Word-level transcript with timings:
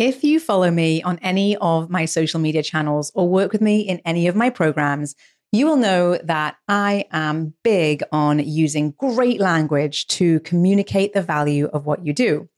If 0.00 0.24
you 0.24 0.40
follow 0.40 0.70
me 0.70 1.02
on 1.02 1.18
any 1.18 1.58
of 1.58 1.90
my 1.90 2.06
social 2.06 2.40
media 2.40 2.62
channels 2.62 3.12
or 3.14 3.28
work 3.28 3.52
with 3.52 3.60
me 3.60 3.80
in 3.82 4.00
any 4.06 4.28
of 4.28 4.34
my 4.34 4.48
programs, 4.48 5.14
you 5.52 5.66
will 5.66 5.76
know 5.76 6.16
that 6.24 6.56
I 6.68 7.04
am 7.12 7.52
big 7.62 8.02
on 8.10 8.38
using 8.38 8.92
great 8.92 9.40
language 9.42 10.06
to 10.06 10.40
communicate 10.40 11.12
the 11.12 11.20
value 11.20 11.66
of 11.66 11.84
what 11.84 12.06
you 12.06 12.14
do 12.14 12.48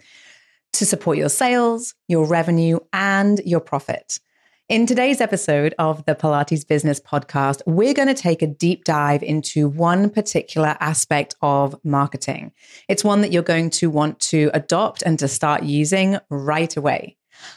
to 0.75 0.87
support 0.87 1.19
your 1.19 1.29
sales, 1.29 1.95
your 2.07 2.29
revenue, 2.29 2.79
and 2.93 3.41
your 3.45 3.59
profit. 3.59 4.21
In 4.69 4.87
today's 4.87 5.21
episode 5.21 5.75
of 5.81 6.05
the 6.05 6.15
Pilates 6.15 6.65
Business 6.65 7.01
Podcast, 7.01 7.61
we're 7.67 7.93
going 7.93 8.07
to 8.07 8.15
take 8.15 8.43
a 8.43 8.47
deep 8.47 8.85
dive 8.85 9.25
into 9.25 9.69
one 9.69 10.11
particular 10.11 10.77
aspect 10.79 11.35
of 11.43 11.75
marketing. 11.83 12.53
It's 12.89 13.03
one 13.03 13.21
that 13.23 13.33
you're 13.33 13.43
going 13.43 13.71
to 13.71 13.91
want 13.91 14.21
to 14.21 14.49
adopt 14.55 15.03
and 15.03 15.19
to 15.19 15.27
start 15.27 15.65
using 15.65 16.19
right 16.31 16.77
away. 16.77 17.17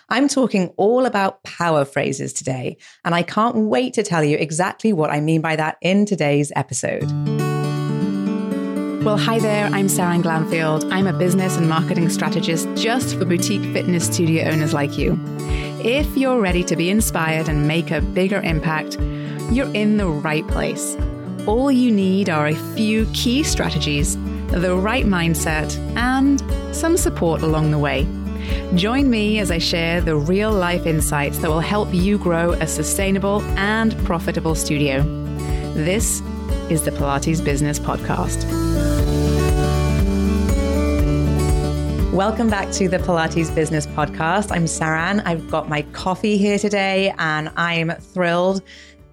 I'm 0.09 0.27
talking 0.27 0.73
all 0.77 1.05
about 1.05 1.43
power 1.43 1.85
phrases 1.85 2.33
today, 2.33 2.77
and 3.03 3.15
I 3.15 3.23
can't 3.23 3.55
wait 3.55 3.93
to 3.95 4.03
tell 4.03 4.23
you 4.23 4.37
exactly 4.37 4.93
what 4.93 5.09
I 5.09 5.19
mean 5.21 5.41
by 5.41 5.55
that 5.55 5.77
in 5.81 6.05
today's 6.05 6.51
episode. 6.55 7.09
Well, 9.05 9.17
hi 9.17 9.37
there, 9.37 9.67
I'm 9.67 9.87
Sarah 9.87 10.17
Glanfield. 10.17 10.91
I'm 10.91 11.05
a 11.05 11.13
business 11.13 11.57
and 11.57 11.69
marketing 11.69 12.09
strategist 12.09 12.67
just 12.75 13.15
for 13.15 13.25
boutique 13.25 13.61
fitness 13.71 14.07
studio 14.07 14.45
owners 14.49 14.73
like 14.73 14.97
you. 14.97 15.19
If 15.83 16.17
you're 16.17 16.41
ready 16.41 16.63
to 16.63 16.75
be 16.75 16.89
inspired 16.89 17.47
and 17.47 17.67
make 17.67 17.91
a 17.91 18.01
bigger 18.01 18.41
impact, 18.41 18.97
you're 19.51 19.71
in 19.75 19.97
the 19.97 20.07
right 20.07 20.47
place. 20.47 20.97
All 21.45 21.71
you 21.71 21.91
need 21.91 22.31
are 22.31 22.47
a 22.47 22.55
few 22.73 23.05
key 23.13 23.43
strategies, 23.43 24.17
the 24.47 24.75
right 24.75 25.05
mindset, 25.05 25.77
and 25.95 26.41
some 26.75 26.97
support 26.97 27.43
along 27.43 27.69
the 27.69 27.77
way. 27.77 28.07
Join 28.75 29.09
me 29.09 29.39
as 29.39 29.51
I 29.51 29.57
share 29.57 30.01
the 30.01 30.15
real 30.15 30.51
life 30.51 30.85
insights 30.85 31.37
that 31.39 31.49
will 31.49 31.59
help 31.59 31.93
you 31.93 32.17
grow 32.17 32.51
a 32.53 32.67
sustainable 32.67 33.41
and 33.57 33.97
profitable 34.05 34.55
studio. 34.55 35.03
This 35.73 36.21
is 36.69 36.83
the 36.83 36.91
Pilates 36.91 37.43
Business 37.43 37.79
Podcast. 37.79 38.43
Welcome 42.11 42.49
back 42.49 42.71
to 42.73 42.87
the 42.87 42.97
Pilates 42.97 43.53
Business 43.53 43.85
Podcast. 43.87 44.51
I'm 44.51 44.65
Saran. 44.65 45.21
I've 45.25 45.49
got 45.51 45.67
my 45.67 45.81
coffee 45.91 46.37
here 46.37 46.57
today 46.57 47.13
and 47.17 47.49
I'm 47.57 47.91
thrilled. 47.91 48.61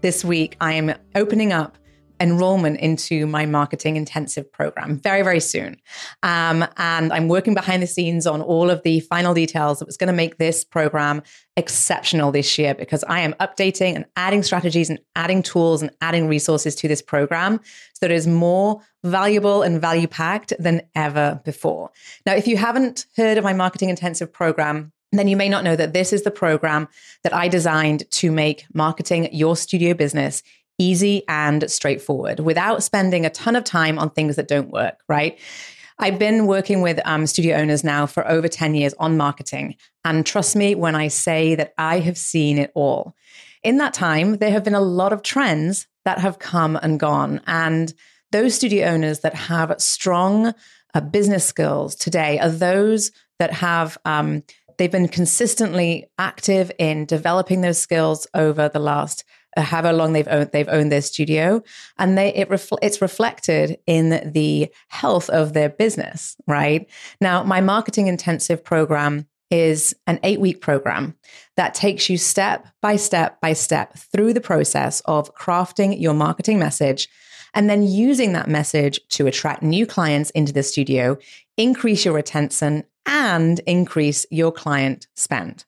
This 0.02 0.24
week, 0.24 0.56
I 0.61 0.74
am 0.74 0.94
opening 1.14 1.52
up 1.52 1.77
enrollment 2.22 2.78
into 2.78 3.26
my 3.26 3.44
marketing 3.44 3.96
intensive 3.96 4.50
program 4.50 4.96
very, 4.98 5.22
very 5.22 5.40
soon. 5.40 5.76
Um, 6.22 6.64
and 6.76 7.12
I'm 7.12 7.26
working 7.26 7.52
behind 7.52 7.82
the 7.82 7.86
scenes 7.88 8.28
on 8.28 8.40
all 8.40 8.70
of 8.70 8.82
the 8.84 9.00
final 9.00 9.34
details 9.34 9.80
that 9.80 9.86
was 9.86 9.96
going 9.96 10.06
to 10.06 10.14
make 10.14 10.38
this 10.38 10.64
program 10.64 11.22
exceptional 11.56 12.30
this 12.30 12.56
year 12.58 12.74
because 12.74 13.02
I 13.04 13.20
am 13.20 13.34
updating 13.34 13.96
and 13.96 14.04
adding 14.16 14.44
strategies 14.44 14.88
and 14.88 15.00
adding 15.16 15.42
tools 15.42 15.82
and 15.82 15.90
adding 16.00 16.28
resources 16.28 16.76
to 16.76 16.88
this 16.88 17.02
program 17.02 17.60
so 17.94 17.98
that 18.02 18.12
it 18.12 18.14
is 18.14 18.28
more 18.28 18.80
valuable 19.02 19.62
and 19.62 19.80
value 19.80 20.06
packed 20.06 20.52
than 20.60 20.82
ever 20.94 21.40
before. 21.44 21.90
Now, 22.24 22.34
if 22.34 22.46
you 22.46 22.56
haven't 22.56 23.06
heard 23.16 23.36
of 23.36 23.42
my 23.42 23.52
marketing 23.52 23.90
intensive 23.90 24.32
program, 24.32 24.92
then 25.12 25.28
you 25.28 25.36
may 25.36 25.48
not 25.48 25.64
know 25.64 25.76
that 25.76 25.92
this 25.92 26.12
is 26.12 26.22
the 26.22 26.30
program 26.30 26.88
that 27.22 27.34
I 27.34 27.48
designed 27.48 28.10
to 28.12 28.30
make 28.32 28.64
marketing 28.72 29.28
your 29.32 29.56
studio 29.56 29.92
business 29.92 30.42
easy 30.78 31.22
and 31.28 31.70
straightforward 31.70 32.40
without 32.40 32.82
spending 32.82 33.24
a 33.24 33.30
ton 33.30 33.56
of 33.56 33.64
time 33.64 33.98
on 33.98 34.10
things 34.10 34.36
that 34.36 34.48
don't 34.48 34.70
work, 34.70 35.02
right? 35.08 35.38
I've 35.98 36.18
been 36.18 36.46
working 36.46 36.80
with 36.82 37.00
um, 37.04 37.26
studio 37.26 37.56
owners 37.56 37.84
now 37.84 38.06
for 38.06 38.26
over 38.28 38.48
10 38.48 38.74
years 38.74 38.94
on 38.98 39.16
marketing. 39.16 39.76
And 40.04 40.26
trust 40.26 40.56
me 40.56 40.74
when 40.74 40.94
I 40.94 41.08
say 41.08 41.54
that 41.54 41.74
I 41.78 42.00
have 42.00 42.18
seen 42.18 42.58
it 42.58 42.72
all. 42.74 43.14
In 43.62 43.78
that 43.78 43.94
time, 43.94 44.38
there 44.38 44.50
have 44.50 44.64
been 44.64 44.74
a 44.74 44.80
lot 44.80 45.12
of 45.12 45.22
trends 45.22 45.86
that 46.04 46.18
have 46.18 46.38
come 46.38 46.76
and 46.82 46.98
gone. 46.98 47.40
And 47.46 47.92
those 48.32 48.54
studio 48.54 48.88
owners 48.88 49.20
that 49.20 49.34
have 49.34 49.74
strong 49.80 50.55
uh, 50.94 51.00
business 51.00 51.44
skills 51.44 51.94
today 51.94 52.38
are 52.40 52.50
those 52.50 53.12
that 53.38 53.52
have 53.52 53.96
um, 54.05 54.42
they've 54.78 54.90
been 54.90 55.08
consistently 55.08 56.11
active 56.18 56.72
in 56.78 57.05
developing 57.06 57.61
those 57.61 57.78
skills 57.78 58.27
over 58.34 58.68
the 58.68 58.80
last 58.80 59.24
however 59.57 59.92
long 59.92 60.13
they've 60.13 60.29
owned 60.29 60.51
they've 60.52 60.68
owned 60.68 60.92
their 60.92 61.02
studio. 61.02 61.63
And 61.98 62.17
they 62.17 62.35
it 62.35 62.48
refl- 62.48 62.79
it's 62.83 63.02
reflected 63.02 63.79
in 63.86 64.33
the 64.33 64.68
health 64.89 65.29
of 65.30 65.52
their 65.52 65.68
business 65.68 66.36
right? 66.46 66.89
Now 67.20 67.42
my 67.42 67.61
marketing 67.61 68.07
intensive 68.07 68.64
program 68.64 69.27
is 69.51 69.95
an 70.07 70.18
8 70.23 70.41
week 70.41 70.61
program 70.62 71.14
that 71.57 71.74
takes 71.74 72.08
you 72.08 72.17
step 72.17 72.67
by 72.80 72.96
step 72.96 73.41
by 73.41 73.52
step 73.52 73.95
through 73.98 74.33
the 74.33 74.41
process 74.41 75.02
of 75.05 75.35
crafting 75.35 76.01
your 76.01 76.14
marketing 76.14 76.58
message 76.58 77.08
and 77.55 77.68
then 77.68 77.83
using 77.83 78.33
that 78.33 78.48
message 78.48 78.98
to 79.11 79.27
attract 79.27 79.62
new 79.62 79.86
clients 79.86 80.30
into 80.30 80.52
the 80.52 80.62
studio 80.62 81.18
increase 81.58 82.05
your 82.05 82.14
retention 82.14 82.85
and 83.07 83.61
increase 83.61 84.24
your 84.30 84.52
client 84.52 85.07
spend. 85.17 85.64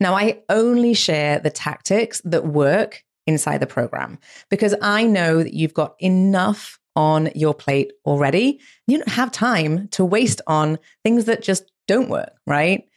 Now, 0.00 0.14
I 0.14 0.40
only 0.48 0.94
share 0.94 1.38
the 1.38 1.50
tactics 1.50 2.20
that 2.24 2.46
work 2.46 3.04
inside 3.28 3.58
the 3.58 3.66
program 3.66 4.18
because 4.48 4.74
I 4.82 5.04
know 5.04 5.42
that 5.42 5.54
you've 5.54 5.74
got 5.74 5.94
enough 6.00 6.80
on 6.96 7.30
your 7.34 7.54
plate 7.54 7.92
already. 8.04 8.58
You 8.88 8.98
don't 8.98 9.08
have 9.08 9.30
time 9.30 9.86
to 9.88 10.04
waste 10.04 10.40
on 10.48 10.78
things 11.04 11.26
that 11.26 11.42
just 11.42 11.70
don't 11.86 12.08
work, 12.08 12.32
right? 12.46 12.88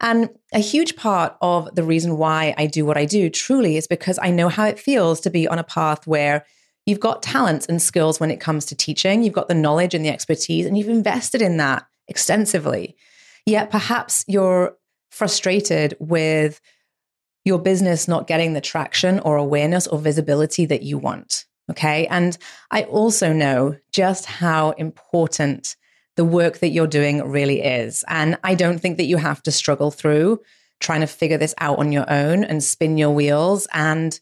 And 0.00 0.30
a 0.52 0.60
huge 0.60 0.94
part 0.94 1.36
of 1.40 1.74
the 1.74 1.82
reason 1.82 2.18
why 2.18 2.54
I 2.56 2.66
do 2.66 2.86
what 2.86 2.96
I 2.96 3.04
do 3.04 3.28
truly 3.28 3.76
is 3.76 3.88
because 3.88 4.18
I 4.22 4.30
know 4.30 4.48
how 4.48 4.66
it 4.66 4.78
feels 4.78 5.20
to 5.22 5.30
be 5.30 5.48
on 5.48 5.58
a 5.58 5.64
path 5.64 6.06
where 6.06 6.44
you've 6.86 7.00
got 7.00 7.22
talents 7.22 7.66
and 7.66 7.82
skills 7.82 8.20
when 8.20 8.30
it 8.30 8.40
comes 8.40 8.64
to 8.66 8.76
teaching, 8.76 9.24
you've 9.24 9.34
got 9.34 9.48
the 9.48 9.54
knowledge 9.54 9.94
and 9.94 10.04
the 10.04 10.10
expertise, 10.10 10.66
and 10.66 10.78
you've 10.78 10.88
invested 10.88 11.42
in 11.42 11.56
that 11.56 11.84
extensively. 12.06 12.96
Yet 13.44 13.70
perhaps 13.70 14.24
you're 14.28 14.76
frustrated 15.10 15.96
with 15.98 16.60
your 17.48 17.58
business 17.58 18.06
not 18.06 18.28
getting 18.28 18.52
the 18.52 18.60
traction 18.60 19.18
or 19.20 19.36
awareness 19.36 19.88
or 19.88 19.98
visibility 19.98 20.66
that 20.66 20.82
you 20.82 20.98
want. 20.98 21.46
Okay. 21.70 22.06
And 22.06 22.38
I 22.70 22.84
also 22.84 23.32
know 23.32 23.76
just 23.92 24.26
how 24.26 24.70
important 24.72 25.76
the 26.16 26.24
work 26.24 26.58
that 26.58 26.68
you're 26.68 26.86
doing 26.86 27.22
really 27.28 27.62
is. 27.62 28.04
And 28.08 28.38
I 28.42 28.54
don't 28.54 28.78
think 28.78 28.96
that 28.96 29.04
you 29.04 29.16
have 29.16 29.42
to 29.44 29.52
struggle 29.52 29.90
through 29.90 30.40
trying 30.80 31.00
to 31.00 31.06
figure 31.06 31.38
this 31.38 31.54
out 31.58 31.78
on 31.78 31.92
your 31.92 32.08
own 32.10 32.44
and 32.44 32.62
spin 32.62 32.98
your 32.98 33.10
wheels 33.10 33.66
and 33.72 34.18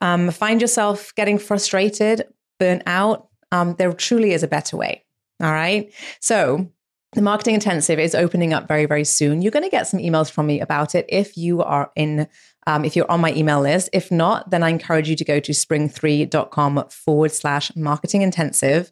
um, 0.00 0.30
find 0.30 0.60
yourself 0.60 1.14
getting 1.14 1.38
frustrated, 1.38 2.26
burnt 2.58 2.82
out. 2.86 3.28
Um, 3.52 3.76
there 3.78 3.92
truly 3.92 4.32
is 4.32 4.42
a 4.42 4.48
better 4.48 4.76
way. 4.76 5.04
All 5.40 5.52
right. 5.52 5.92
So 6.20 6.68
the 7.14 7.22
marketing 7.22 7.54
intensive 7.54 7.98
is 7.98 8.14
opening 8.14 8.54
up 8.54 8.66
very, 8.66 8.86
very 8.86 9.04
soon. 9.04 9.42
You're 9.42 9.52
going 9.52 9.64
to 9.64 9.68
get 9.68 9.86
some 9.86 10.00
emails 10.00 10.30
from 10.30 10.46
me 10.46 10.60
about 10.60 10.94
it 10.94 11.04
if 11.08 11.36
you 11.36 11.62
are 11.62 11.90
in 11.94 12.26
um, 12.66 12.84
if 12.84 12.94
you're 12.94 13.10
on 13.10 13.20
my 13.20 13.34
email 13.34 13.60
list. 13.60 13.90
If 13.92 14.12
not, 14.12 14.50
then 14.50 14.62
I 14.62 14.68
encourage 14.68 15.08
you 15.08 15.16
to 15.16 15.24
go 15.24 15.40
to 15.40 15.52
spring3.com 15.52 16.84
forward 16.90 17.32
slash 17.32 17.74
marketing 17.74 18.22
intensive. 18.22 18.90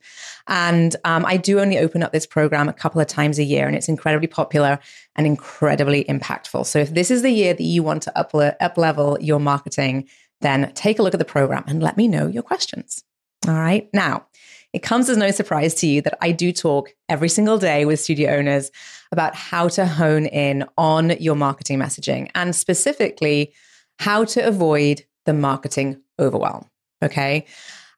And 0.49 0.97
um, 1.05 1.25
I 1.25 1.37
do 1.37 1.61
only 1.61 1.79
open 1.79 2.03
up 2.03 2.13
this 2.13 2.27
program 2.27 2.69
a 2.69 2.73
couple 2.73 3.01
of 3.01 3.07
times 3.07 3.39
a 3.39 3.45
year, 3.45 3.69
and 3.69 3.77
it's 3.77 3.89
incredibly 3.89 4.27
popular 4.27 4.81
and 5.15 5.27
incredibly 5.27 6.05
impactful. 6.05 6.67
So 6.67 6.81
if 6.81 6.93
this 6.93 7.13
is 7.13 7.23
the 7.23 7.31
year 7.31 7.55
that 7.55 7.63
you 7.63 7.85
want 7.85 8.03
to 8.03 8.19
up, 8.19 8.35
up 8.35 8.77
level 8.77 9.17
your 9.21 9.39
marketing, 9.39 10.09
then 10.41 10.73
take 10.75 10.99
a 10.99 11.03
look 11.03 11.15
at 11.15 11.19
the 11.19 11.25
program 11.25 11.65
and 11.67 11.83
let 11.83 11.97
me 11.97 12.09
know 12.09 12.27
your 12.27 12.43
questions. 12.43 13.05
All 13.47 13.55
right. 13.55 13.89
Now, 13.95 14.27
it 14.73 14.83
comes 14.83 15.09
as 15.09 15.17
no 15.17 15.31
surprise 15.31 15.75
to 15.77 15.87
you 15.87 16.01
that 16.03 16.17
I 16.21 16.33
do 16.33 16.53
talk 16.53 16.95
every 17.09 17.29
single 17.29 17.59
day 17.59 17.85
with 17.85 18.01
studio 18.01 18.35
owners 18.35 18.71
about 19.13 19.35
how 19.35 19.69
to 19.69 19.87
hone 19.87 20.27
in 20.27 20.65
on 20.79 21.11
your 21.19 21.35
marketing 21.35 21.79
messaging 21.79 22.31
and 22.35 22.55
specifically 22.55 23.53
how 23.99 24.25
to 24.25 24.47
avoid 24.47 25.05
the 25.27 25.34
marketing 25.34 26.01
overwhelm. 26.19 26.67
Okay. 27.03 27.47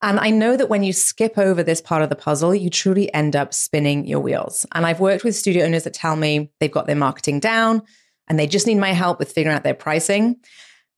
And 0.00 0.18
I 0.18 0.30
know 0.30 0.56
that 0.56 0.68
when 0.68 0.82
you 0.82 0.92
skip 0.92 1.38
over 1.38 1.62
this 1.62 1.80
part 1.80 2.02
of 2.02 2.08
the 2.08 2.16
puzzle, 2.16 2.54
you 2.54 2.70
truly 2.70 3.12
end 3.14 3.36
up 3.36 3.54
spinning 3.54 4.04
your 4.04 4.18
wheels. 4.18 4.66
And 4.72 4.84
I've 4.84 4.98
worked 4.98 5.22
with 5.22 5.36
studio 5.36 5.64
owners 5.64 5.84
that 5.84 5.94
tell 5.94 6.16
me 6.16 6.50
they've 6.58 6.72
got 6.72 6.86
their 6.86 6.96
marketing 6.96 7.38
down 7.38 7.82
and 8.28 8.38
they 8.38 8.48
just 8.48 8.66
need 8.66 8.78
my 8.78 8.92
help 8.92 9.18
with 9.18 9.32
figuring 9.32 9.56
out 9.56 9.62
their 9.62 9.74
pricing. 9.74 10.36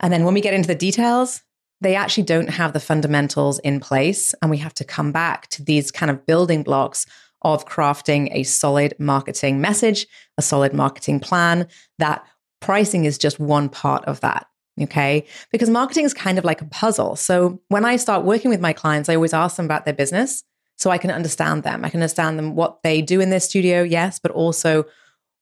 And 0.01 0.13
then 0.13 0.25
when 0.25 0.35
we 0.35 0.41
get 0.41 0.55
into 0.55 0.69
the 0.69 0.75
details, 0.75 1.43
they 1.81 1.95
actually 1.95 2.25
don't 2.25 2.51
have 2.51 2.73
the 2.73 2.81
fundamentals 2.81 3.59
in 3.61 3.81
place. 3.81 4.35
And 4.41 4.51
we 4.51 4.59
have 4.59 4.75
to 4.75 4.85
come 4.85 5.13
back 5.13 5.49
to 5.49 5.63
these 5.63 5.91
kind 5.91 6.11
of 6.11 6.27
building 6.27 6.63
blocks 6.63 7.07
of 7.43 7.67
crafting 7.67 8.31
a 8.33 8.43
solid 8.43 8.95
marketing 8.99 9.61
message, 9.61 10.07
a 10.39 10.43
solid 10.43 10.73
marketing 10.73 11.21
plan. 11.21 11.69
That 11.99 12.25
pricing 12.61 13.05
is 13.05 13.19
just 13.19 13.39
one 13.39 13.69
part 13.69 14.05
of 14.07 14.21
that. 14.21 14.47
Okay. 14.81 15.27
Because 15.53 15.71
marketing 15.71 16.05
is 16.05 16.15
kind 16.15 16.39
of 16.39 16.45
like 16.45 16.61
a 16.61 16.67
puzzle. 16.67 17.17
So 17.17 17.61
when 17.69 17.85
I 17.85 17.97
start 17.97 18.25
working 18.25 18.51
with 18.51 18.61
my 18.61 18.73
clients, 18.73 19.09
I 19.09 19.15
always 19.15 19.35
ask 19.35 19.57
them 19.57 19.67
about 19.67 19.85
their 19.85 19.95
business 19.95 20.43
so 20.77 20.91
I 20.91 20.99
can 20.99 21.11
understand 21.11 21.63
them. 21.63 21.85
I 21.85 21.91
can 21.91 22.01
understand 22.01 22.39
them 22.39 22.57
what 22.57 22.83
they 22.83 23.01
do 23.01 23.21
in 23.21 23.31
their 23.31 23.41
studio, 23.41 23.83
yes, 23.83 24.19
but 24.19 24.33
also 24.33 24.85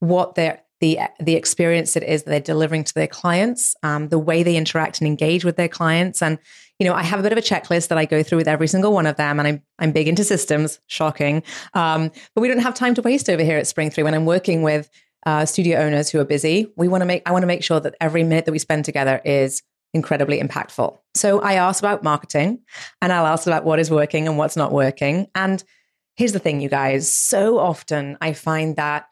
what 0.01 0.35
their 0.35 0.63
the 0.83 0.99
the 1.21 1.37
experience 1.37 1.97
it 1.97 2.03
is 2.03 2.25
that 2.25 2.31
they're 2.31 2.41
delivering 2.41 2.83
to 2.83 2.93
their 2.93 3.07
clients, 3.07 3.75
um, 3.85 4.09
the 4.09 4.19
way 4.19 4.43
they 4.43 4.57
interact 4.57 5.01
and 5.01 5.07
engage 5.07 5.45
with 5.45 5.57
their 5.57 5.69
clients, 5.69 6.21
and 6.21 6.39
you 6.79 6.87
know, 6.87 6.95
I 6.95 7.05
have 7.05 7.21
a 7.21 7.23
bit 7.23 7.31
of 7.31 7.39
a 7.39 7.43
checklist 7.43 7.89
that 7.89 7.99
I 7.99 8.05
go 8.05 8.25
through 8.25 8.39
with 8.39 8.49
every 8.49 8.67
single 8.67 8.93
one 8.93 9.07
of 9.07 9.17
them, 9.17 9.39
and 9.39 9.47
I'm 9.47 9.63
I'm 9.79 9.93
big 9.93 10.09
into 10.09 10.25
systems. 10.25 10.81
Shocking, 10.89 11.45
um, 11.75 12.11
but 12.35 12.43
we 12.43 12.49
don't 12.49 12.59
have 12.59 12.75
time 12.75 12.95
to 12.95 13.03
waste 13.03 13.31
over 13.31 13.45
here 13.45 13.57
at 13.57 13.69
Spring 13.69 13.91
Three 13.91 14.03
when 14.03 14.13
I'm 14.13 14.27
working 14.27 14.63
with 14.63 14.91
uh, 15.25 15.47
studio 15.47 15.79
owners 15.79 16.11
who 16.11 16.19
are 16.19 16.25
busy. 16.25 16.73
We 16.77 16.89
want 16.89 17.03
to 17.03 17.07
make 17.07 17.23
I 17.25 17.33
want 17.33 17.45
to 17.45 17.47
make 17.47 17.63
sure 17.63 17.79
that 17.79 17.95
every 18.01 18.25
minute 18.25 18.47
that 18.47 18.53
we 18.53 18.59
spend 18.59 18.85
together 18.85 19.23
is 19.25 19.63
incredibly 19.95 20.41
impactful. 20.41 20.99
So 21.15 21.41
I 21.41 21.55
ask 21.55 21.81
about 21.81 22.03
marketing, 22.03 22.59
and 23.01 23.13
I'll 23.13 23.27
ask 23.27 23.47
about 23.47 23.65
what 23.65 23.79
is 23.79 23.89
working 23.89 24.27
and 24.27 24.37
what's 24.37 24.57
not 24.57 24.73
working. 24.73 25.29
And 25.37 25.63
here's 26.17 26.33
the 26.33 26.41
thing, 26.41 26.61
you 26.61 26.69
guys. 26.69 27.17
So 27.17 27.59
often 27.59 28.19
I 28.21 28.33
find 28.33 28.75
that 28.75 29.07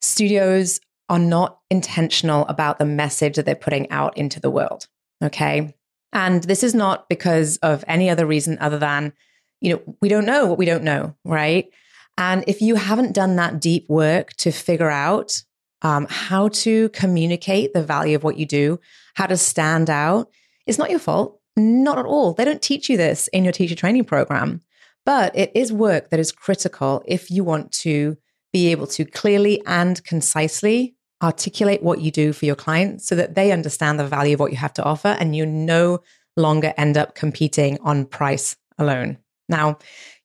studios 0.00 0.80
are 1.08 1.18
not 1.18 1.58
intentional 1.70 2.46
about 2.46 2.78
the 2.78 2.84
message 2.84 3.36
that 3.36 3.44
they're 3.44 3.54
putting 3.54 3.90
out 3.90 4.16
into 4.16 4.40
the 4.40 4.50
world. 4.50 4.86
Okay. 5.22 5.74
And 6.12 6.42
this 6.44 6.62
is 6.62 6.74
not 6.74 7.08
because 7.08 7.56
of 7.58 7.84
any 7.86 8.10
other 8.10 8.26
reason 8.26 8.58
other 8.60 8.78
than, 8.78 9.12
you 9.60 9.72
know, 9.72 9.96
we 10.00 10.08
don't 10.08 10.24
know 10.24 10.46
what 10.46 10.58
we 10.58 10.66
don't 10.66 10.84
know, 10.84 11.14
right? 11.24 11.68
And 12.16 12.44
if 12.46 12.60
you 12.60 12.74
haven't 12.76 13.14
done 13.14 13.36
that 13.36 13.60
deep 13.60 13.88
work 13.88 14.32
to 14.34 14.50
figure 14.50 14.90
out 14.90 15.42
um, 15.82 16.06
how 16.08 16.48
to 16.48 16.88
communicate 16.90 17.72
the 17.72 17.82
value 17.82 18.16
of 18.16 18.24
what 18.24 18.36
you 18.36 18.46
do, 18.46 18.80
how 19.14 19.26
to 19.26 19.36
stand 19.36 19.88
out, 19.88 20.30
it's 20.66 20.78
not 20.78 20.90
your 20.90 20.98
fault. 20.98 21.40
Not 21.56 21.98
at 21.98 22.06
all. 22.06 22.34
They 22.34 22.44
don't 22.44 22.62
teach 22.62 22.88
you 22.88 22.96
this 22.96 23.28
in 23.28 23.44
your 23.44 23.52
teacher 23.52 23.74
training 23.74 24.04
program, 24.04 24.60
but 25.04 25.36
it 25.36 25.50
is 25.54 25.72
work 25.72 26.10
that 26.10 26.20
is 26.20 26.32
critical 26.32 27.02
if 27.06 27.30
you 27.30 27.42
want 27.42 27.72
to 27.72 28.16
be 28.52 28.68
able 28.68 28.86
to 28.86 29.04
clearly 29.04 29.62
and 29.66 30.02
concisely 30.04 30.94
articulate 31.22 31.82
what 31.82 32.00
you 32.00 32.10
do 32.10 32.32
for 32.32 32.46
your 32.46 32.56
clients 32.56 33.06
so 33.06 33.14
that 33.14 33.34
they 33.34 33.52
understand 33.52 33.98
the 33.98 34.06
value 34.06 34.34
of 34.34 34.40
what 34.40 34.50
you 34.50 34.56
have 34.56 34.72
to 34.72 34.82
offer 34.82 35.08
and 35.08 35.36
you 35.36 35.44
no 35.44 36.00
longer 36.36 36.72
end 36.76 36.96
up 36.96 37.14
competing 37.14 37.78
on 37.82 38.06
price 38.06 38.56
alone. 38.78 39.18
Now, 39.48 39.78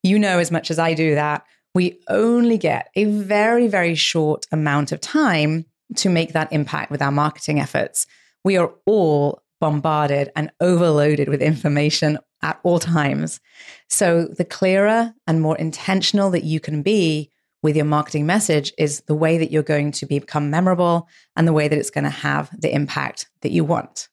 you 0.04 0.18
know 0.18 0.40
as 0.40 0.52
much 0.52 0.72
as 0.72 0.80
I 0.80 0.94
do 0.94 1.16
that 1.16 1.44
we 1.76 2.00
only 2.08 2.58
get 2.58 2.90
a 2.96 3.04
very, 3.04 3.68
very 3.68 3.94
short 3.94 4.48
amount 4.52 4.94
of 4.94 5.02
time 5.02 5.66
to 5.98 6.10
make 6.10 6.32
that 6.34 6.52
impact 6.52 6.90
with 6.90 7.02
our 7.02 7.12
marketing 7.12 7.60
efforts. 7.60 8.08
We 8.44 8.58
are 8.58 8.74
all 8.86 9.44
bombarded 9.60 10.32
and 10.36 10.52
overloaded 10.62 11.28
with 11.28 11.42
information 11.42 12.18
at 12.42 12.60
all 12.64 12.80
times. 12.80 13.42
So, 13.90 14.26
the 14.26 14.46
clearer 14.46 15.14
and 15.28 15.42
more 15.42 15.58
intentional 15.58 16.32
that 16.32 16.46
you 16.46 16.60
can 16.60 16.82
be 16.82 17.30
with 17.62 17.76
your 17.76 17.86
marketing 17.86 18.26
message 18.26 18.74
is 18.78 19.02
the 19.02 19.16
way 19.16 19.38
that 19.38 19.52
you're 19.52 19.64
going 19.64 19.92
to 19.94 20.06
become 20.06 20.50
memorable 20.50 21.08
and 21.36 21.48
the 21.48 21.54
way 21.54 21.68
that 21.68 21.78
it's 21.78 21.90
going 21.90 22.04
to 22.04 22.10
have 22.10 22.50
the 22.60 22.74
impact 22.74 23.28
that 23.42 23.52
you 23.52 23.64
want. 23.64 24.08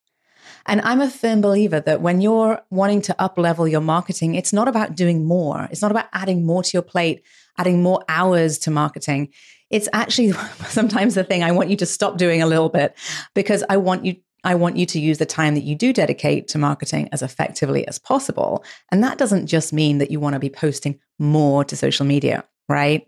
And 0.66 0.80
I'm 0.82 1.00
a 1.00 1.10
firm 1.10 1.40
believer 1.40 1.80
that 1.80 2.02
when 2.02 2.20
you're 2.20 2.62
wanting 2.70 3.02
to 3.02 3.20
up 3.20 3.36
level 3.36 3.66
your 3.66 3.80
marketing, 3.80 4.34
it's 4.34 4.52
not 4.52 4.68
about 4.68 4.94
doing 4.94 5.26
more. 5.26 5.68
It's 5.70 5.82
not 5.82 5.90
about 5.90 6.06
adding 6.12 6.46
more 6.46 6.62
to 6.62 6.70
your 6.72 6.82
plate, 6.82 7.22
adding 7.58 7.82
more 7.82 8.04
hours 8.08 8.58
to 8.60 8.70
marketing. 8.70 9.32
It's 9.70 9.88
actually 9.92 10.32
sometimes 10.66 11.14
the 11.14 11.24
thing 11.24 11.42
I 11.42 11.52
want 11.52 11.70
you 11.70 11.76
to 11.78 11.86
stop 11.86 12.16
doing 12.16 12.42
a 12.42 12.46
little 12.46 12.68
bit 12.68 12.96
because 13.34 13.64
I 13.68 13.76
want 13.76 14.04
you 14.04 14.16
I 14.44 14.56
want 14.56 14.76
you 14.76 14.86
to 14.86 14.98
use 14.98 15.18
the 15.18 15.26
time 15.26 15.54
that 15.54 15.62
you 15.62 15.76
do 15.76 15.92
dedicate 15.92 16.48
to 16.48 16.58
marketing 16.58 17.08
as 17.12 17.22
effectively 17.22 17.86
as 17.86 18.00
possible. 18.00 18.64
And 18.90 19.02
that 19.04 19.16
doesn't 19.16 19.46
just 19.46 19.72
mean 19.72 19.98
that 19.98 20.10
you 20.10 20.18
want 20.18 20.34
to 20.34 20.40
be 20.40 20.50
posting 20.50 20.98
more 21.20 21.64
to 21.64 21.76
social 21.76 22.04
media, 22.04 22.44
right? 22.68 23.06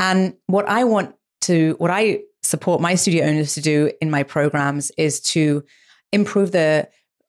And 0.00 0.34
what 0.46 0.66
I 0.66 0.84
want 0.84 1.14
to, 1.42 1.76
what 1.78 1.90
I 1.90 2.22
support 2.42 2.80
my 2.80 2.94
studio 2.94 3.26
owners 3.26 3.54
to 3.54 3.60
do 3.60 3.92
in 4.00 4.10
my 4.10 4.22
programs 4.22 4.90
is 4.96 5.20
to 5.20 5.62
improve 6.10 6.50
the 6.50 6.88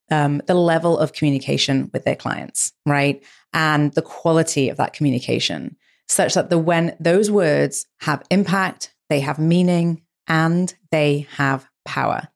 um, 0.10 0.42
the 0.48 0.56
level 0.56 0.98
of 0.98 1.14
communication 1.14 1.90
with 1.94 2.04
their 2.04 2.16
clients, 2.16 2.74
right, 2.86 3.24
and 3.54 3.94
the 3.94 4.02
quality 4.02 4.70
of 4.70 4.78
that 4.78 4.94
communication, 4.94 5.78
such 6.08 6.34
that 6.34 6.50
the 6.50 6.58
when 6.58 6.98
those 7.00 7.30
words 7.30 7.86
have 8.02 8.24
impact, 8.30 8.94
they 9.10 9.22
have 9.22 9.40
meaning, 9.40 10.02
and 10.28 10.74
they 10.92 11.28
have 11.38 11.68
power. 11.86 12.28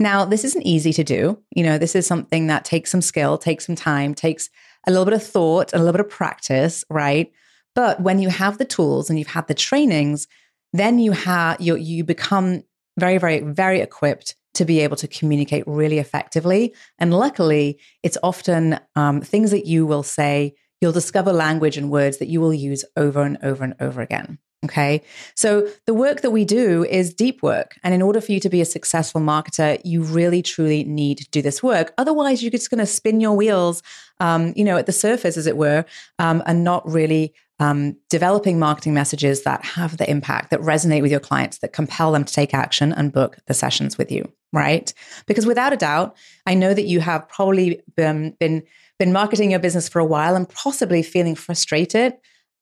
Now, 0.00 0.24
this 0.24 0.44
isn't 0.44 0.66
easy 0.66 0.92
to 0.94 1.04
do. 1.04 1.38
You 1.54 1.62
know, 1.62 1.78
this 1.78 1.94
is 1.94 2.06
something 2.06 2.48
that 2.48 2.64
takes 2.64 2.90
some 2.90 3.02
skill, 3.02 3.38
takes 3.38 3.66
some 3.66 3.76
time, 3.76 4.14
takes 4.14 4.50
a 4.86 4.90
little 4.90 5.04
bit 5.04 5.14
of 5.14 5.22
thought, 5.22 5.72
a 5.72 5.78
little 5.78 5.92
bit 5.92 6.00
of 6.00 6.10
practice, 6.10 6.84
right? 6.90 7.32
But 7.74 8.00
when 8.00 8.18
you 8.18 8.28
have 8.28 8.58
the 8.58 8.64
tools 8.64 9.08
and 9.08 9.18
you've 9.18 9.28
had 9.28 9.48
the 9.48 9.54
trainings, 9.54 10.26
then 10.72 10.98
you 10.98 11.12
have 11.12 11.60
you 11.60 11.76
you 11.76 12.04
become 12.04 12.64
very 12.98 13.18
very 13.18 13.40
very 13.40 13.80
equipped 13.80 14.36
to 14.54 14.64
be 14.64 14.80
able 14.80 14.96
to 14.96 15.08
communicate 15.08 15.64
really 15.66 15.98
effectively. 15.98 16.74
And 16.98 17.14
luckily, 17.14 17.78
it's 18.02 18.18
often 18.22 18.78
um, 18.96 19.20
things 19.20 19.50
that 19.50 19.66
you 19.66 19.86
will 19.86 20.02
say. 20.02 20.54
You'll 20.80 20.92
discover 20.92 21.32
language 21.32 21.76
and 21.76 21.90
words 21.90 22.18
that 22.18 22.28
you 22.28 22.40
will 22.40 22.52
use 22.52 22.84
over 22.96 23.22
and 23.22 23.38
over 23.42 23.62
and 23.64 23.74
over 23.80 24.00
again. 24.00 24.38
Okay. 24.64 25.02
So 25.34 25.68
the 25.86 25.94
work 25.94 26.20
that 26.20 26.30
we 26.30 26.44
do 26.44 26.84
is 26.84 27.12
deep 27.12 27.42
work. 27.42 27.76
And 27.82 27.92
in 27.92 28.00
order 28.00 28.20
for 28.20 28.30
you 28.30 28.38
to 28.40 28.48
be 28.48 28.60
a 28.60 28.64
successful 28.64 29.20
marketer, 29.20 29.80
you 29.84 30.02
really 30.02 30.40
truly 30.40 30.84
need 30.84 31.18
to 31.18 31.30
do 31.30 31.42
this 31.42 31.64
work. 31.64 31.92
Otherwise, 31.98 32.42
you're 32.42 32.50
just 32.50 32.70
going 32.70 32.78
to 32.78 32.86
spin 32.86 33.20
your 33.20 33.32
wheels, 33.32 33.82
um, 34.20 34.52
you 34.54 34.62
know, 34.62 34.76
at 34.76 34.86
the 34.86 34.92
surface, 34.92 35.36
as 35.36 35.48
it 35.48 35.56
were, 35.56 35.84
um, 36.20 36.44
and 36.46 36.62
not 36.62 36.88
really 36.88 37.34
um, 37.58 37.96
developing 38.08 38.60
marketing 38.60 38.94
messages 38.94 39.42
that 39.42 39.64
have 39.64 39.96
the 39.96 40.08
impact, 40.08 40.50
that 40.50 40.60
resonate 40.60 41.02
with 41.02 41.10
your 41.10 41.20
clients, 41.20 41.58
that 41.58 41.72
compel 41.72 42.12
them 42.12 42.24
to 42.24 42.32
take 42.32 42.54
action 42.54 42.92
and 42.92 43.12
book 43.12 43.38
the 43.46 43.54
sessions 43.54 43.98
with 43.98 44.12
you. 44.12 44.30
Right. 44.52 44.92
Because 45.26 45.46
without 45.46 45.72
a 45.72 45.76
doubt, 45.76 46.16
I 46.46 46.54
know 46.54 46.72
that 46.72 46.84
you 46.84 47.00
have 47.00 47.28
probably 47.28 47.80
been, 47.96 48.36
been, 48.38 48.62
been 48.98 49.12
marketing 49.12 49.50
your 49.52 49.60
business 49.60 49.88
for 49.88 49.98
a 49.98 50.04
while 50.04 50.36
and 50.36 50.48
possibly 50.48 51.02
feeling 51.02 51.34
frustrated 51.34 52.14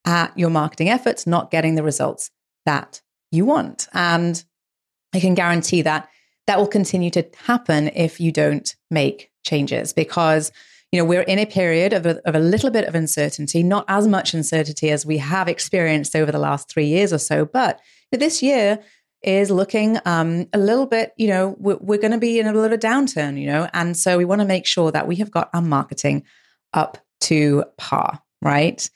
at 0.05 0.37
your 0.39 0.51
marketing 0.51 0.89
efforts 0.89 1.27
not 1.27 1.51
getting 1.51 1.75
the 1.75 1.83
results 1.83 2.31
that 2.67 3.03
you 3.31 3.45
want. 3.45 3.89
And 3.93 4.43
I 5.15 5.21
can 5.21 5.35
guarantee 5.35 5.83
that 5.83 6.09
that 6.47 6.59
will 6.59 6.67
continue 6.67 7.11
to 7.11 7.25
happen 7.45 7.91
if 7.95 8.21
you 8.21 8.33
don't 8.33 8.75
make 8.91 9.31
changes 9.45 9.93
because 9.93 10.51
you 10.93 10.99
know 10.99 11.05
we're 11.05 11.23
in 11.23 11.39
a 11.39 11.47
period 11.47 11.93
of 11.93 12.07
a, 12.07 12.21
of 12.29 12.35
a 12.35 12.41
little 12.41 12.71
bit 12.71 12.87
of 12.87 12.95
uncertainty 12.95 13.63
not 13.63 13.85
as 13.89 14.07
much 14.07 14.35
uncertainty 14.35 14.91
as 14.91 15.07
we 15.07 15.19
have 15.19 15.49
experienced 15.49 16.15
over 16.15 16.31
the 16.31 16.39
last 16.39 16.69
three 16.69 16.87
years 16.87 17.13
or 17.13 17.19
so 17.19 17.45
but 17.45 17.81
this 18.13 18.43
year 18.43 18.81
is 19.23 19.51
looking 19.51 19.99
um, 20.05 20.47
a 20.53 20.59
little 20.59 20.87
bit 20.87 21.13
you 21.17 21.29
know 21.29 21.55
we're, 21.59 21.79
we're 21.81 21.99
going 21.99 22.11
to 22.11 22.19
be 22.19 22.39
in 22.39 22.47
a 22.47 22.53
little 22.53 22.77
downturn 22.77 23.41
you 23.41 23.47
know 23.47 23.69
and 23.73 23.97
so 23.97 24.19
we 24.19 24.25
want 24.25 24.41
to 24.41 24.47
make 24.47 24.67
sure 24.67 24.91
that 24.91 25.07
we 25.07 25.17
have 25.17 25.31
got 25.31 25.49
our 25.55 25.63
marketing 25.63 26.23
up 26.75 26.99
to 27.21 27.65
par 27.79 28.21
right? 28.43 28.89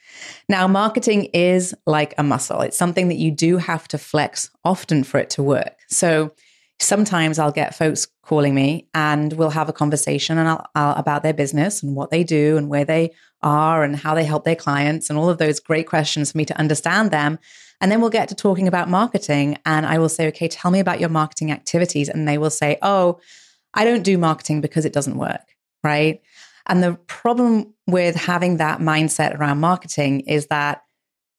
Now, 0.49 0.67
marketing 0.67 1.25
is 1.25 1.75
like 1.85 2.13
a 2.17 2.23
muscle. 2.23 2.61
It's 2.61 2.77
something 2.77 3.09
that 3.09 3.15
you 3.15 3.31
do 3.31 3.57
have 3.57 3.87
to 3.89 3.97
flex 3.97 4.49
often 4.63 5.03
for 5.03 5.19
it 5.19 5.29
to 5.31 5.43
work. 5.43 5.77
So 5.87 6.33
sometimes 6.79 7.39
I'll 7.39 7.51
get 7.51 7.75
folks 7.75 8.07
calling 8.23 8.55
me 8.55 8.87
and 8.93 9.33
we'll 9.33 9.51
have 9.51 9.69
a 9.69 9.73
conversation 9.73 10.37
and 10.37 10.47
I'll, 10.47 10.65
I'll, 10.75 10.95
about 10.95 11.23
their 11.23 11.33
business 11.33 11.83
and 11.83 11.95
what 11.95 12.09
they 12.09 12.23
do 12.23 12.57
and 12.57 12.69
where 12.69 12.85
they 12.85 13.11
are 13.41 13.83
and 13.83 13.95
how 13.95 14.15
they 14.15 14.23
help 14.23 14.43
their 14.43 14.55
clients 14.55 15.09
and 15.09 15.17
all 15.17 15.29
of 15.29 15.37
those 15.37 15.59
great 15.59 15.87
questions 15.87 16.31
for 16.31 16.37
me 16.37 16.45
to 16.45 16.57
understand 16.57 17.11
them. 17.11 17.39
And 17.81 17.91
then 17.91 18.01
we'll 18.01 18.09
get 18.09 18.29
to 18.29 18.35
talking 18.35 18.67
about 18.67 18.89
marketing 18.89 19.57
and 19.65 19.85
I 19.85 19.99
will 19.99 20.09
say, 20.09 20.27
okay, 20.29 20.47
tell 20.47 20.71
me 20.71 20.79
about 20.79 20.99
your 20.99 21.09
marketing 21.09 21.51
activities. 21.51 22.09
And 22.09 22.27
they 22.27 22.37
will 22.37 22.49
say, 22.49 22.77
oh, 22.81 23.19
I 23.73 23.85
don't 23.85 24.03
do 24.03 24.17
marketing 24.17 24.61
because 24.61 24.85
it 24.85 24.93
doesn't 24.93 25.17
work, 25.17 25.41
right? 25.83 26.21
And 26.67 26.81
the 26.81 26.93
problem 27.07 27.73
with 27.87 28.15
having 28.15 28.57
that 28.57 28.79
mindset 28.79 29.37
around 29.37 29.59
marketing 29.59 30.21
is 30.21 30.47
that 30.47 30.83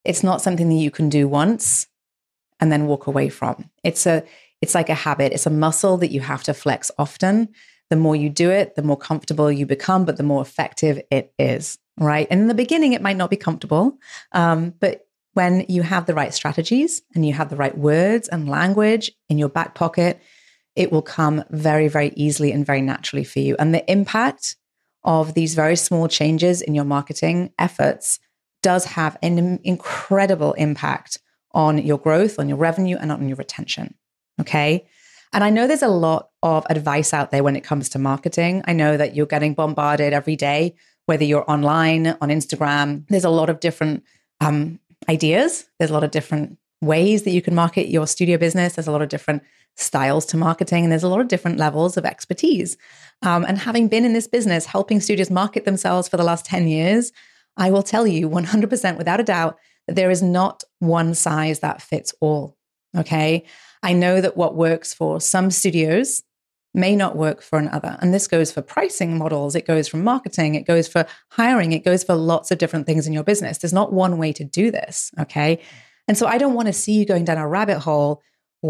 it's 0.05 0.23
not 0.23 0.41
something 0.41 0.69
that 0.69 0.77
you 0.77 0.91
can 0.91 1.09
do 1.09 1.27
once 1.27 1.87
and 2.61 2.71
then 2.71 2.87
walk 2.87 3.07
away 3.07 3.29
from. 3.29 3.71
It's 3.83 4.07
a 4.07 4.23
it's 4.63 4.75
like 4.75 4.89
a 4.89 4.95
habit. 4.95 5.33
It's 5.33 5.47
a 5.47 5.51
muscle 5.51 5.99
that 5.99 6.11
you 6.11 6.21
have 6.21 6.43
to 6.45 6.55
flex 6.55 6.91
often. 6.99 7.49
The 7.91 7.97
more 7.97 8.17
you 8.17 8.31
do 8.31 8.51
it, 8.51 8.75
the 8.75 8.83
more 8.83 8.97
comfortable 8.97 9.53
you 9.53 9.67
become, 9.67 10.05
but 10.05 10.17
the 10.17 10.23
more 10.23 10.41
effective 10.41 11.01
it 11.11 11.33
is, 11.39 11.79
right? 11.99 12.27
And 12.31 12.41
in 12.41 12.49
the 12.49 12.55
beginning, 12.55 12.95
it 12.95 13.03
might 13.03 13.19
not 13.19 13.31
be 13.31 13.37
comfortable, 13.37 13.99
um, 14.33 14.75
but 14.81 15.07
when 15.35 15.67
you 15.69 15.83
have 15.83 16.07
the 16.07 16.15
right 16.15 16.33
strategies 16.33 17.03
and 17.15 17.27
you 17.27 17.35
have 17.35 17.51
the 17.51 17.57
right 17.57 17.77
words 17.77 18.27
and 18.29 18.49
language 18.49 19.13
in 19.29 19.37
your 19.37 19.51
back 19.51 19.75
pocket, 19.75 20.19
it 20.75 20.91
will 20.91 21.03
come 21.03 21.45
very, 21.51 21.89
very 21.89 22.13
easily 22.17 22.53
and 22.53 22.65
very 22.65 22.81
naturally 22.81 23.25
for 23.25 23.41
you. 23.41 23.55
And 23.59 23.75
the 23.75 23.89
impact 23.91 24.57
of 25.07 25.35
these 25.35 25.55
very 25.55 25.77
small 25.77 26.09
changes 26.09 26.61
in 26.61 26.75
your 26.75 26.85
marketing 26.85 27.53
efforts 27.59 28.19
does 28.63 28.85
have 28.85 29.17
an 29.23 29.61
incredible 29.63 30.53
impact 30.55 31.19
on 31.53 31.79
your 31.79 31.99
growth, 31.99 32.39
on 32.39 32.49
your 32.49 32.59
revenue, 32.59 32.97
and 33.01 33.13
on 33.13 33.29
your 33.29 33.37
retention. 33.37 33.95
Okay. 34.41 34.87
And 35.33 35.43
I 35.45 35.51
know 35.51 35.67
there's 35.67 35.83
a 35.83 35.89
lot 35.89 36.31
of 36.43 36.67
advice 36.69 37.15
out 37.15 37.31
there 37.31 37.43
when 37.43 37.57
it 37.57 37.65
comes 37.65 37.89
to 37.91 37.99
marketing. 37.99 38.63
I 38.67 38.73
know 38.73 38.97
that 38.97 39.15
you're 39.15 39.27
getting 39.27 39.55
bombarded 39.55 40.13
every 40.13 40.37
day, 40.37 40.75
whether 41.07 41.25
you're 41.25 41.49
online, 41.51 42.09
on 42.21 42.29
Instagram. 42.29 43.07
There's 43.09 43.25
a 43.25 43.31
lot 43.31 43.49
of 43.49 43.61
different 43.61 44.03
um, 44.41 44.81
ideas, 45.09 45.67
there's 45.79 45.91
a 45.91 45.95
lot 45.95 46.05
of 46.05 46.11
different 46.11 46.59
ways 46.83 47.23
that 47.23 47.31
you 47.31 47.41
can 47.41 47.55
market 47.55 47.89
your 47.89 48.07
studio 48.07 48.37
business. 48.37 48.75
There's 48.75 48.87
a 48.87 48.93
lot 48.93 49.03
of 49.03 49.09
different 49.09 49.43
styles 49.77 50.27
to 50.27 50.37
marketing, 50.37 50.85
and 50.85 50.93
there's 50.93 51.03
a 51.03 51.09
lot 51.09 51.21
of 51.21 51.29
different 51.29 51.59
levels 51.59 51.97
of 51.97 52.05
expertise. 52.05 52.77
Um, 53.23 53.45
and 53.45 53.59
having 53.59 53.89
been 53.89 54.05
in 54.05 54.13
this 54.13 54.27
business, 54.27 54.67
helping 54.67 55.01
studios 55.01 55.31
market 55.31 55.65
themselves 55.65 56.09
for 56.09 56.17
the 56.17 56.25
last 56.25 56.45
10 56.45 56.69
years, 56.69 57.13
I 57.57 57.71
will 57.71 57.83
tell 57.83 58.07
you 58.07 58.29
100% 58.29 58.99
without 58.99 59.21
a 59.21 59.25
doubt 59.25 59.59
that 59.87 59.97
there 59.97 60.11
is 60.11 60.23
not 60.23 60.65
one 60.79 61.15
size 61.15 61.61
that 61.61 61.81
fits 61.81 62.13
all. 62.21 62.57
Okay. 62.97 63.45
I 63.83 63.93
know 63.93 64.21
that 64.21 64.37
what 64.37 64.57
works 64.57 64.93
for 64.93 65.21
some 65.21 65.51
studios 65.51 66.23
may 66.75 66.95
not 66.95 67.17
work 67.17 67.41
for 67.41 67.59
another. 67.59 67.97
And 68.01 68.13
this 68.13 68.29
goes 68.29 68.53
for 68.53 68.61
pricing 68.61 69.17
models, 69.17 69.55
it 69.55 69.67
goes 69.67 69.89
for 69.89 69.97
marketing, 69.97 70.55
it 70.55 70.67
goes 70.67 70.87
for 70.87 71.07
hiring, 71.31 71.73
it 71.73 71.85
goes 71.85 72.05
for 72.05 72.15
lots 72.15 72.51
of 72.51 72.59
different 72.59 72.87
things 72.87 73.07
in 73.07 73.15
your 73.15 73.25
business. 73.25 73.59
There's 73.59 73.73
not 73.73 73.93
one 73.93 74.19
way 74.19 74.33
to 74.35 74.45
do 74.45 74.71
this. 74.71 75.11
Okay. 75.19 75.59
And 76.07 76.19
so 76.19 76.27
I 76.27 76.37
don't 76.39 76.55
want 76.55 76.67
to 76.67 76.73
see 76.73 76.93
you 76.93 77.07
going 77.07 77.25
down 77.25 77.39
a 77.39 77.49
rabbit 77.49 77.79
hole, 77.79 78.23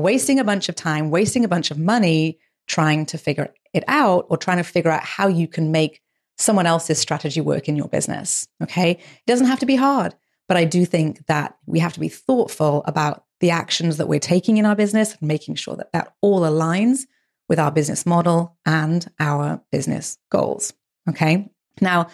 wasting 0.03 0.39
a 0.39 0.45
bunch 0.45 0.69
of 0.69 0.75
time, 0.75 1.11
wasting 1.11 1.45
a 1.45 1.49
bunch 1.49 1.71
of 1.71 1.79
money 1.79 2.39
trying 2.67 3.07
to 3.07 3.19
figure 3.19 3.53
it 3.73 3.85
out 3.89 4.27
or 4.29 4.37
trying 4.37 4.57
to 4.57 4.65
figure 4.65 4.91
out 4.91 5.05
how 5.05 5.29
you 5.29 5.47
can 5.47 5.71
make 5.71 6.01
someone 6.39 6.67
else's 6.67 6.99
strategy 6.99 7.41
work 7.41 7.69
in 7.69 7.77
your 7.77 7.89
business. 7.89 8.47
Okay. 8.63 8.93
It 8.93 9.27
doesn't 9.27 9.47
have 9.47 9.61
to 9.61 9.67
be 9.67 9.77
hard, 9.77 10.15
but 10.49 10.57
I 10.57 10.65
do 10.65 10.85
think 10.85 11.25
that 11.27 11.57
we 11.67 11.79
have 11.79 11.93
to 11.95 12.01
be 12.01 12.09
thoughtful 12.09 12.83
about 12.87 13.25
the 13.41 13.51
actions 13.51 13.99
that 13.99 14.09
we're 14.09 14.19
taking 14.19 14.57
in 14.57 14.67
our 14.67 14.77
business 14.77 15.15
and 15.19 15.29
making 15.29 15.55
sure 15.57 15.77
that 15.77 15.93
that 15.93 16.15
all 16.23 16.41
aligns 16.41 17.03
with 17.49 17.59
our 17.59 17.71
business 17.71 18.07
model 18.07 18.57
and 18.67 19.07
our 19.21 19.63
business 19.71 20.19
goals. 20.31 20.73
Okay. 21.09 21.49
Now, 21.81 22.09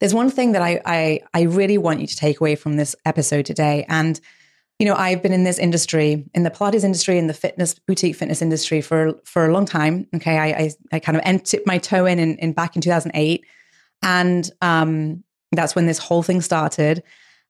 there's 0.00 0.14
one 0.14 0.30
thing 0.30 0.52
that 0.52 0.62
I, 0.62 0.80
I, 0.84 1.20
I 1.34 1.42
really 1.42 1.76
want 1.76 2.00
you 2.00 2.06
to 2.06 2.16
take 2.16 2.40
away 2.40 2.54
from 2.54 2.76
this 2.76 2.94
episode 3.04 3.46
today. 3.46 3.84
And, 3.88 4.20
you 4.78 4.86
know, 4.86 4.94
I've 4.94 5.22
been 5.22 5.32
in 5.32 5.44
this 5.44 5.58
industry, 5.58 6.24
in 6.34 6.44
the 6.44 6.50
Pilates 6.50 6.84
industry, 6.84 7.18
in 7.18 7.26
the 7.26 7.34
fitness, 7.34 7.74
boutique 7.74 8.14
fitness 8.14 8.40
industry 8.40 8.80
for, 8.80 9.14
for 9.24 9.44
a 9.44 9.52
long 9.52 9.66
time. 9.66 10.06
Okay. 10.14 10.38
I, 10.38 10.46
I, 10.46 10.70
I 10.92 10.98
kind 11.00 11.16
of 11.16 11.22
entered 11.24 11.62
my 11.66 11.78
toe 11.78 12.06
in, 12.06 12.18
in, 12.18 12.36
in 12.38 12.52
back 12.52 12.76
in 12.76 12.82
2008. 12.82 13.44
And 14.02 14.48
um, 14.62 15.24
that's 15.50 15.74
when 15.74 15.86
this 15.86 15.98
whole 15.98 16.22
thing 16.22 16.40
started. 16.40 17.02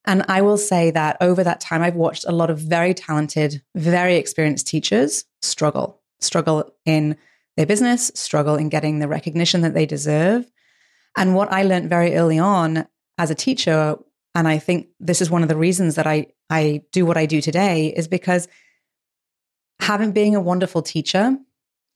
And 0.06 0.24
I 0.28 0.40
will 0.40 0.56
say 0.56 0.90
that 0.92 1.18
over 1.20 1.44
that 1.44 1.60
time, 1.60 1.82
I've 1.82 1.96
watched 1.96 2.24
a 2.26 2.32
lot 2.32 2.48
of 2.48 2.58
very 2.58 2.94
talented, 2.94 3.62
very 3.74 4.16
experienced 4.16 4.66
teachers 4.66 5.24
struggle, 5.42 6.00
struggle 6.20 6.74
in 6.86 7.16
their 7.56 7.66
business, 7.66 8.10
struggle 8.14 8.56
in 8.56 8.70
getting 8.70 9.00
the 9.00 9.08
recognition 9.08 9.60
that 9.60 9.74
they 9.74 9.84
deserve. 9.84 10.50
And 11.16 11.34
what 11.34 11.52
I 11.52 11.62
learned 11.62 11.90
very 11.90 12.14
early 12.14 12.38
on 12.38 12.86
as 13.18 13.30
a 13.30 13.34
teacher, 13.34 13.96
and 14.34 14.48
I 14.48 14.58
think 14.58 14.88
this 14.98 15.20
is 15.20 15.30
one 15.30 15.42
of 15.42 15.48
the 15.48 15.56
reasons 15.56 15.96
that 15.96 16.06
I, 16.06 16.28
I 16.50 16.82
do 16.92 17.04
what 17.04 17.16
I 17.16 17.26
do 17.26 17.40
today, 17.40 17.88
is 17.88 18.08
because 18.08 18.48
having 19.80 20.12
being 20.12 20.34
a 20.34 20.40
wonderful 20.40 20.82
teacher 20.82 21.36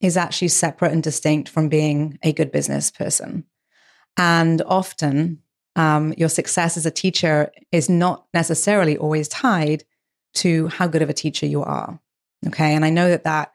is 0.01 0.17
actually 0.17 0.49
separate 0.49 0.91
and 0.91 1.01
distinct 1.01 1.49
from 1.49 1.69
being 1.69 2.19
a 2.23 2.33
good 2.33 2.51
business 2.51 2.91
person. 2.91 3.45
And 4.17 4.61
often, 4.65 5.39
um, 5.75 6.13
your 6.17 6.29
success 6.29 6.77
as 6.77 6.85
a 6.85 6.91
teacher 6.91 7.51
is 7.71 7.89
not 7.89 8.25
necessarily 8.33 8.97
always 8.97 9.27
tied 9.27 9.85
to 10.35 10.67
how 10.67 10.87
good 10.87 11.01
of 11.01 11.09
a 11.09 11.13
teacher 11.13 11.45
you 11.45 11.63
are. 11.63 11.99
Okay. 12.47 12.75
And 12.75 12.83
I 12.83 12.89
know 12.89 13.09
that 13.09 13.23
that 13.23 13.53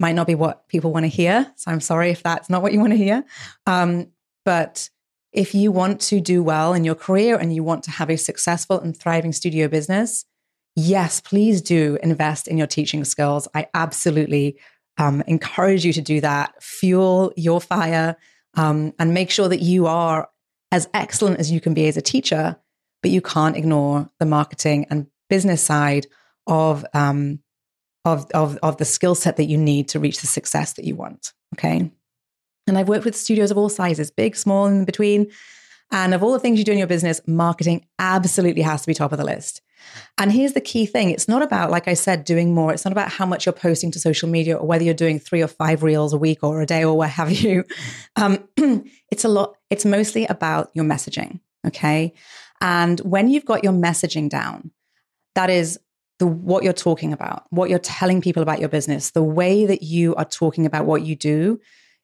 might 0.00 0.14
not 0.14 0.26
be 0.26 0.34
what 0.34 0.68
people 0.68 0.92
want 0.92 1.04
to 1.04 1.08
hear. 1.08 1.52
So 1.56 1.70
I'm 1.70 1.80
sorry 1.80 2.10
if 2.10 2.22
that's 2.22 2.50
not 2.50 2.62
what 2.62 2.72
you 2.72 2.80
want 2.80 2.92
to 2.92 2.96
hear. 2.98 3.24
Um, 3.66 4.08
but 4.44 4.90
if 5.32 5.54
you 5.54 5.72
want 5.72 6.00
to 6.02 6.20
do 6.20 6.42
well 6.42 6.74
in 6.74 6.84
your 6.84 6.94
career 6.94 7.36
and 7.36 7.54
you 7.54 7.62
want 7.62 7.84
to 7.84 7.90
have 7.90 8.10
a 8.10 8.16
successful 8.16 8.78
and 8.80 8.96
thriving 8.96 9.32
studio 9.32 9.68
business, 9.68 10.24
yes, 10.76 11.20
please 11.20 11.62
do 11.62 11.98
invest 12.02 12.48
in 12.48 12.58
your 12.58 12.66
teaching 12.66 13.04
skills. 13.04 13.48
I 13.54 13.68
absolutely 13.74 14.58
um, 14.98 15.22
encourage 15.26 15.84
you 15.84 15.92
to 15.92 16.02
do 16.02 16.20
that. 16.20 16.62
Fuel 16.62 17.32
your 17.36 17.60
fire 17.60 18.16
um, 18.54 18.92
and 18.98 19.14
make 19.14 19.30
sure 19.30 19.48
that 19.48 19.60
you 19.60 19.86
are 19.86 20.28
as 20.70 20.88
excellent 20.94 21.38
as 21.38 21.50
you 21.50 21.60
can 21.60 21.74
be 21.74 21.86
as 21.86 21.96
a 21.96 22.02
teacher, 22.02 22.56
but 23.02 23.10
you 23.10 23.20
can't 23.20 23.56
ignore 23.56 24.10
the 24.18 24.26
marketing 24.26 24.86
and 24.90 25.06
business 25.28 25.62
side 25.62 26.06
of 26.46 26.84
um, 26.94 27.40
of, 28.04 28.30
of, 28.32 28.58
of 28.62 28.76
the 28.76 28.84
skill 28.84 29.14
set 29.14 29.38
that 29.38 29.44
you 29.44 29.56
need 29.56 29.88
to 29.88 29.98
reach 29.98 30.20
the 30.20 30.26
success 30.26 30.74
that 30.74 30.84
you 30.84 30.94
want. 30.94 31.32
Okay. 31.54 31.90
And 32.66 32.78
I've 32.78 32.88
worked 32.88 33.04
with 33.04 33.16
studios 33.16 33.50
of 33.50 33.58
all 33.58 33.68
sizes, 33.68 34.10
big, 34.10 34.36
small, 34.36 34.66
and 34.66 34.80
in 34.80 34.84
between. 34.84 35.30
And 35.90 36.14
of 36.14 36.22
all 36.22 36.32
the 36.32 36.38
things 36.38 36.58
you 36.58 36.64
do 36.64 36.72
in 36.72 36.78
your 36.78 36.86
business, 36.86 37.20
marketing 37.26 37.86
absolutely 37.98 38.62
has 38.62 38.82
to 38.82 38.86
be 38.86 38.94
top 38.94 39.12
of 39.12 39.18
the 39.18 39.24
list. 39.24 39.62
And 40.18 40.30
here's 40.30 40.52
the 40.52 40.60
key 40.60 40.86
thing 40.86 41.10
it's 41.10 41.28
not 41.28 41.42
about, 41.42 41.70
like 41.70 41.88
I 41.88 41.94
said, 41.94 42.24
doing 42.24 42.54
more. 42.54 42.72
It's 42.72 42.84
not 42.84 42.92
about 42.92 43.10
how 43.10 43.26
much 43.26 43.46
you're 43.46 43.52
posting 43.52 43.90
to 43.92 43.98
social 43.98 44.28
media 44.28 44.56
or 44.56 44.66
whether 44.66 44.84
you're 44.84 44.94
doing 44.94 45.18
three 45.18 45.42
or 45.42 45.48
five 45.48 45.82
reels 45.82 46.12
a 46.12 46.18
week 46.18 46.42
or 46.42 46.60
a 46.60 46.66
day 46.66 46.84
or 46.84 46.96
what 46.96 47.10
have 47.10 47.30
you. 47.30 47.64
Um, 48.16 48.48
it's 49.10 49.24
a 49.24 49.28
lot, 49.28 49.56
it's 49.70 49.84
mostly 49.84 50.24
about 50.26 50.70
your 50.72 50.84
messaging. 50.84 51.40
Okay. 51.66 52.14
And 52.60 53.00
when 53.00 53.28
you've 53.28 53.44
got 53.44 53.64
your 53.64 53.72
messaging 53.72 54.28
down, 54.28 54.70
that 55.34 55.50
is 55.50 55.80
the 56.20 56.26
what 56.26 56.62
you're 56.62 56.72
talking 56.72 57.12
about, 57.12 57.44
what 57.50 57.70
you're 57.70 57.78
telling 57.80 58.20
people 58.20 58.42
about 58.42 58.60
your 58.60 58.68
business, 58.68 59.10
the 59.10 59.22
way 59.22 59.66
that 59.66 59.82
you 59.82 60.14
are 60.14 60.24
talking 60.24 60.64
about 60.64 60.86
what 60.86 61.02
you 61.02 61.16
do, 61.16 61.60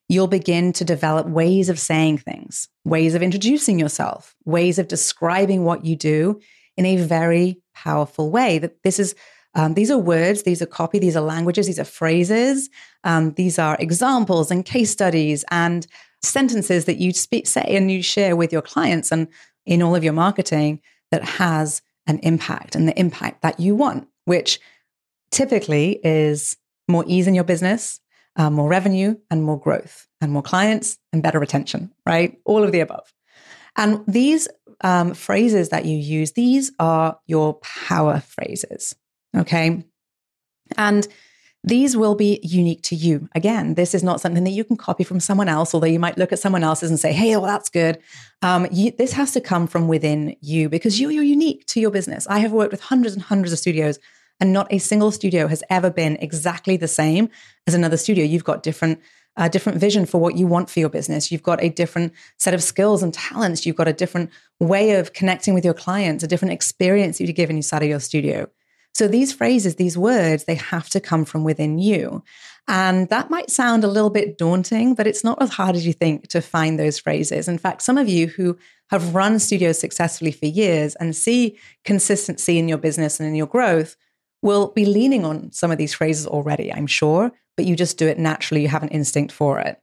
you'll 0.09 0.27
begin 0.27 0.73
to 0.73 0.85
develop 0.85 1.29
ways 1.29 1.69
of 1.69 1.79
saying 1.79 2.19
things, 2.19 2.69
ways 2.85 3.15
of 3.15 3.23
introducing 3.23 3.79
yourself, 3.79 4.35
ways 4.45 4.79
of 4.79 4.89
describing 4.89 5.65
what 5.65 5.85
you 5.85 5.95
do 5.95 6.41
in 6.77 6.85
a 6.85 6.97
very 6.97 7.60
powerful 7.75 8.31
way. 8.31 8.59
That 8.59 8.83
this 8.83 8.99
is 8.99 9.15
um, 9.55 9.75
these 9.75 9.91
are 9.91 9.99
words, 9.99 10.45
these 10.45 10.63
are 10.63 10.67
copy, 10.67 10.99
these 10.99 11.17
are 11.17 11.23
languages, 11.23 11.67
these 11.67 11.81
are 11.81 11.85
phrases, 11.85 12.71
um, 13.03 13.33
these 13.33 13.59
are 13.59 13.77
examples 13.81 14.51
and 14.51 14.65
case 14.65 14.91
studies 14.91 15.45
and 15.51 15.87
sentences 16.23 16.85
that 16.85 16.99
you 16.99 17.13
speak, 17.13 17.47
say 17.47 17.65
and 17.69 17.91
you 17.91 18.03
share 18.03 18.37
with 18.37 18.53
your 18.53 18.63
clients 18.63 19.11
and 19.11 19.27
in 19.67 19.83
all 19.83 19.97
of 19.97 20.05
your 20.05 20.13
marketing 20.13 20.81
that 21.11 21.25
has 21.25 21.83
an 22.07 22.19
impact 22.23 22.75
and 22.75 22.87
the 22.89 22.99
impact 22.99 23.43
that 23.43 23.59
you 23.59 23.75
want, 23.75 24.07
which 24.25 24.61
typically 25.31 26.01
is 26.05 26.57
more 26.89 27.05
ease 27.07 27.27
in 27.27 27.35
your 27.35 27.45
business, 27.45 28.01
uh, 28.37 28.51
more 28.51 28.69
revenue, 28.69 29.17
and 29.31 29.43
more 29.43 29.59
growth, 29.59 30.07
and 30.21 30.33
more 30.33 30.43
clients 30.43 30.99
and 31.13 31.23
better 31.23 31.39
retention, 31.39 31.91
right? 32.07 32.39
All 32.45 32.63
of 32.63 32.73
the 32.73 32.81
above. 32.81 33.13
And 33.77 34.05
these 34.07 34.49
um, 34.83 35.15
phrases 35.15 35.69
that 35.71 35.85
you 35.85 35.97
use, 35.97 36.33
these 36.33 36.73
are 36.79 37.19
your 37.27 37.55
power 37.55 38.21
phrases, 38.21 38.95
okay? 39.37 39.85
And 40.77 41.07
these 41.63 41.95
will 41.97 42.15
be 42.15 42.41
unique 42.43 42.83
to 42.85 42.97
you. 42.97 43.29
Again, 43.35 43.75
this 43.75 43.95
is 43.95 44.03
not 44.03 44.21
something 44.21 44.45
that 44.45 44.51
you 44.51 44.65
can 44.65 44.79
copy 44.79 45.05
from 45.05 45.21
someone 45.21 45.49
else, 45.49 45.75
although 45.75 45.87
you 45.87 45.99
might 45.99 46.17
look 46.17 46.33
at 46.33 46.39
someone 46.39 46.65
else's 46.65 46.89
and 46.89 46.99
say, 46.99 47.13
hey, 47.13 47.37
well, 47.37 47.47
that's 47.47 47.69
good. 47.69 47.99
Um, 48.41 48.67
you, 48.71 48.93
this 48.93 49.13
has 49.13 49.33
to 49.33 49.41
come 49.41 49.67
from 49.67 49.87
within 49.87 50.37
you 50.41 50.71
because 50.71 50.99
you, 50.99 51.11
you're 51.11 51.23
unique 51.23 51.67
to 51.67 51.81
your 51.81 51.91
business. 51.91 52.27
I 52.29 52.39
have 52.39 52.53
worked 52.53 52.73
with 52.73 52.81
hundreds 52.81 53.15
and 53.15 53.23
hundreds 53.23 53.53
of 53.53 53.59
studios, 53.59 53.99
and 54.41 54.55
not 54.55 54.73
a 54.73 54.79
single 54.79 55.13
studio 55.13 55.49
has 55.49 55.63
ever 55.69 55.91
been 55.91 56.17
exactly 56.17 56.79
the 56.79 56.89
same 56.89 57.29
as 57.67 57.75
another 57.75 57.99
studio. 57.99 58.25
You've 58.25 58.43
got 58.43 58.63
different 58.63 59.01
a 59.37 59.49
different 59.49 59.79
vision 59.79 60.07
for 60.07 60.21
what 60.21 60.37
you 60.37 60.47
want 60.47 60.69
for 60.69 60.81
your 60.81 60.89
business. 60.89 61.31
You've 61.31 61.43
got 61.43 61.63
a 61.63 61.69
different 61.69 62.13
set 62.39 62.55
of 62.55 62.63
skills 62.63 63.03
and 63.03 63.15
talents. 63.15 63.65
You've 63.65 63.77
got 63.77 63.89
a 63.89 63.93
different 63.93 64.31
way 64.59 64.97
of 64.97 65.13
connecting 65.13 65.55
with 65.55 65.65
your 65.65 65.75
clients, 65.75 66.25
a 66.25 66.29
different 66.29 66.53
experience 66.53 67.21
you 67.21 67.33
give 67.33 67.51
inside 67.51 67.83
of 67.83 67.89
your 67.89 68.01
studio. 68.01 68.49
So 68.95 69.07
these 69.07 69.33
phrases, 69.33 69.77
these 69.77 69.97
words, 69.97 70.45
they 70.45 70.57
have 70.57 70.89
to 70.91 71.01
come 71.01 71.25
from 71.25 71.45
within 71.45 71.79
you. 71.79 72.25
And 72.67 73.09
that 73.09 73.31
might 73.31 73.51
sound 73.51 73.85
a 73.85 73.89
little 73.89 74.11
bit 74.11 74.37
daunting, 74.37 74.95
but 74.95 75.07
it's 75.07 75.25
not 75.25 75.41
as 75.41 75.51
hard 75.51 75.77
as 75.77 75.87
you 75.87 75.93
think 75.93 76.29
to 76.29 76.41
find 76.41 76.79
those 76.79 76.99
phrases. 76.99 77.49
In 77.49 77.59
fact, 77.59 77.83
some 77.83 77.99
of 77.99 78.09
you 78.09 78.27
who 78.27 78.59
have 78.91 79.15
run 79.15 79.39
studios 79.39 79.79
successfully 79.79 80.33
for 80.33 80.47
years 80.47 80.97
and 80.97 81.15
see 81.15 81.59
consistency 81.85 82.59
in 82.59 82.69
your 82.69 82.79
business 82.79 83.21
and 83.21 83.29
in 83.29 83.35
your 83.35 83.47
growth 83.47 83.97
will 84.43 84.69
be 84.69 84.85
leaning 84.85 85.25
on 85.25 85.53
some 85.53 85.71
of 85.71 85.79
these 85.79 85.95
phrases 85.95 86.27
already, 86.27 86.73
I'm 86.73 86.87
sure, 86.87 87.33
but 87.61 87.67
you 87.67 87.77
just 87.77 87.99
do 87.99 88.09
it 88.09 88.19
naturally. 88.19 88.63
You 88.63 88.69
have 88.69 88.83
an 88.83 88.89
instinct 88.89 89.33
for 89.35 89.61
it. 89.61 89.79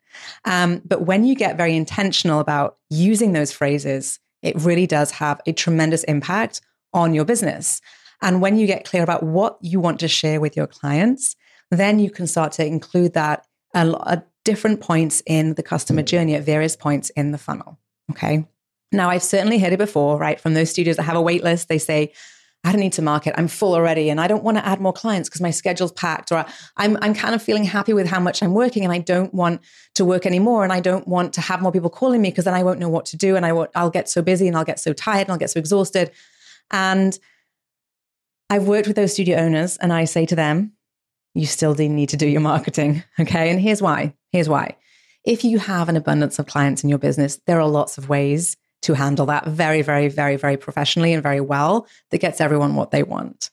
Um, 0.45 0.81
but 0.83 1.03
when 1.03 1.25
you 1.25 1.35
get 1.35 1.57
very 1.57 1.75
intentional 1.75 2.39
about 2.39 2.77
using 2.89 3.33
those 3.33 3.51
phrases, 3.51 4.17
it 4.41 4.55
really 4.55 4.87
does 4.87 5.11
have 5.11 5.39
a 5.45 5.53
tremendous 5.53 6.03
impact 6.05 6.61
on 6.91 7.13
your 7.13 7.23
business. 7.23 7.79
And 8.19 8.41
when 8.41 8.57
you 8.57 8.65
get 8.65 8.83
clear 8.83 9.03
about 9.03 9.21
what 9.21 9.59
you 9.61 9.79
want 9.79 9.99
to 9.99 10.07
share 10.07 10.41
with 10.41 10.57
your 10.57 10.65
clients, 10.65 11.35
then 11.69 11.99
you 11.99 12.09
can 12.09 12.25
start 12.25 12.51
to 12.53 12.65
include 12.65 13.13
that 13.13 13.45
at 13.75 14.27
different 14.43 14.81
points 14.81 15.21
in 15.27 15.53
the 15.53 15.61
customer 15.61 16.01
journey 16.01 16.33
at 16.33 16.41
various 16.41 16.75
points 16.75 17.11
in 17.11 17.29
the 17.29 17.37
funnel. 17.37 17.77
Okay. 18.09 18.43
Now, 18.91 19.11
I've 19.11 19.21
certainly 19.21 19.59
heard 19.59 19.73
it 19.73 19.77
before, 19.77 20.17
right? 20.17 20.39
From 20.39 20.55
those 20.55 20.71
studios 20.71 20.95
that 20.95 21.03
have 21.03 21.15
a 21.15 21.21
wait 21.21 21.43
list, 21.43 21.67
they 21.67 21.77
say, 21.77 22.11
I 22.63 22.71
don't 22.71 22.81
need 22.81 22.93
to 22.93 23.01
market. 23.01 23.33
I'm 23.37 23.47
full 23.47 23.75
already 23.75 24.09
and 24.09 24.19
I 24.19 24.27
don't 24.27 24.43
want 24.43 24.57
to 24.57 24.65
add 24.65 24.81
more 24.81 24.91
clients 24.91 25.29
because 25.29 25.41
my 25.41 25.51
schedule's 25.51 25.91
packed 25.93 26.31
or 26.31 26.45
I'm 26.75 26.97
I'm 27.01 27.13
kind 27.13 27.33
of 27.33 27.41
feeling 27.41 27.63
happy 27.63 27.93
with 27.93 28.07
how 28.07 28.19
much 28.19 28.43
I'm 28.43 28.53
working 28.53 28.83
and 28.83 28.91
I 28.91 28.97
don't 28.97 29.33
want 29.33 29.61
to 29.95 30.03
work 30.03 30.25
anymore 30.25 30.63
and 30.63 30.73
I 30.73 30.79
don't 30.81 31.07
want 31.07 31.33
to 31.33 31.41
have 31.41 31.61
more 31.61 31.71
people 31.71 31.89
calling 31.89 32.21
me 32.21 32.29
because 32.29 32.45
then 32.45 32.53
I 32.53 32.63
won't 32.63 32.79
know 32.79 32.89
what 32.89 33.05
to 33.07 33.17
do 33.17 33.35
and 33.35 33.45
I 33.45 33.53
won't, 33.53 33.71
I'll 33.73 33.89
get 33.89 34.09
so 34.09 34.21
busy 34.21 34.47
and 34.47 34.57
I'll 34.57 34.65
get 34.65 34.79
so 34.79 34.91
tired 34.91 35.27
and 35.27 35.31
I'll 35.31 35.37
get 35.37 35.49
so 35.49 35.59
exhausted. 35.59 36.11
And 36.69 37.17
I've 38.49 38.67
worked 38.67 38.87
with 38.87 38.95
those 38.95 39.13
studio 39.13 39.37
owners 39.37 39.77
and 39.77 39.93
I 39.93 40.05
say 40.05 40.25
to 40.25 40.35
them, 40.35 40.73
you 41.33 41.45
still 41.45 41.75
need 41.75 42.09
to 42.09 42.17
do 42.17 42.27
your 42.27 42.41
marketing. 42.41 43.03
Okay. 43.19 43.49
And 43.49 43.61
here's 43.61 43.81
why. 43.81 44.13
Here's 44.31 44.49
why. 44.49 44.75
If 45.23 45.43
you 45.43 45.59
have 45.59 45.89
an 45.89 45.95
abundance 45.95 46.39
of 46.39 46.47
clients 46.47 46.83
in 46.83 46.89
your 46.89 46.99
business, 46.99 47.39
there 47.47 47.59
are 47.59 47.67
lots 47.67 47.97
of 47.97 48.09
ways 48.09 48.57
to 48.87 48.93
handle 48.93 49.25
that 49.25 49.45
very, 49.45 49.81
very, 49.81 50.07
very, 50.07 50.37
very 50.37 50.55
professionally 50.55 51.13
and 51.13 51.21
very 51.21 51.41
well 51.41 51.85
that 52.09 52.19
gets 52.19 52.39
everyone 52.39 52.75
what 52.75 52.91
they 52.91 53.03
want. 53.03 53.49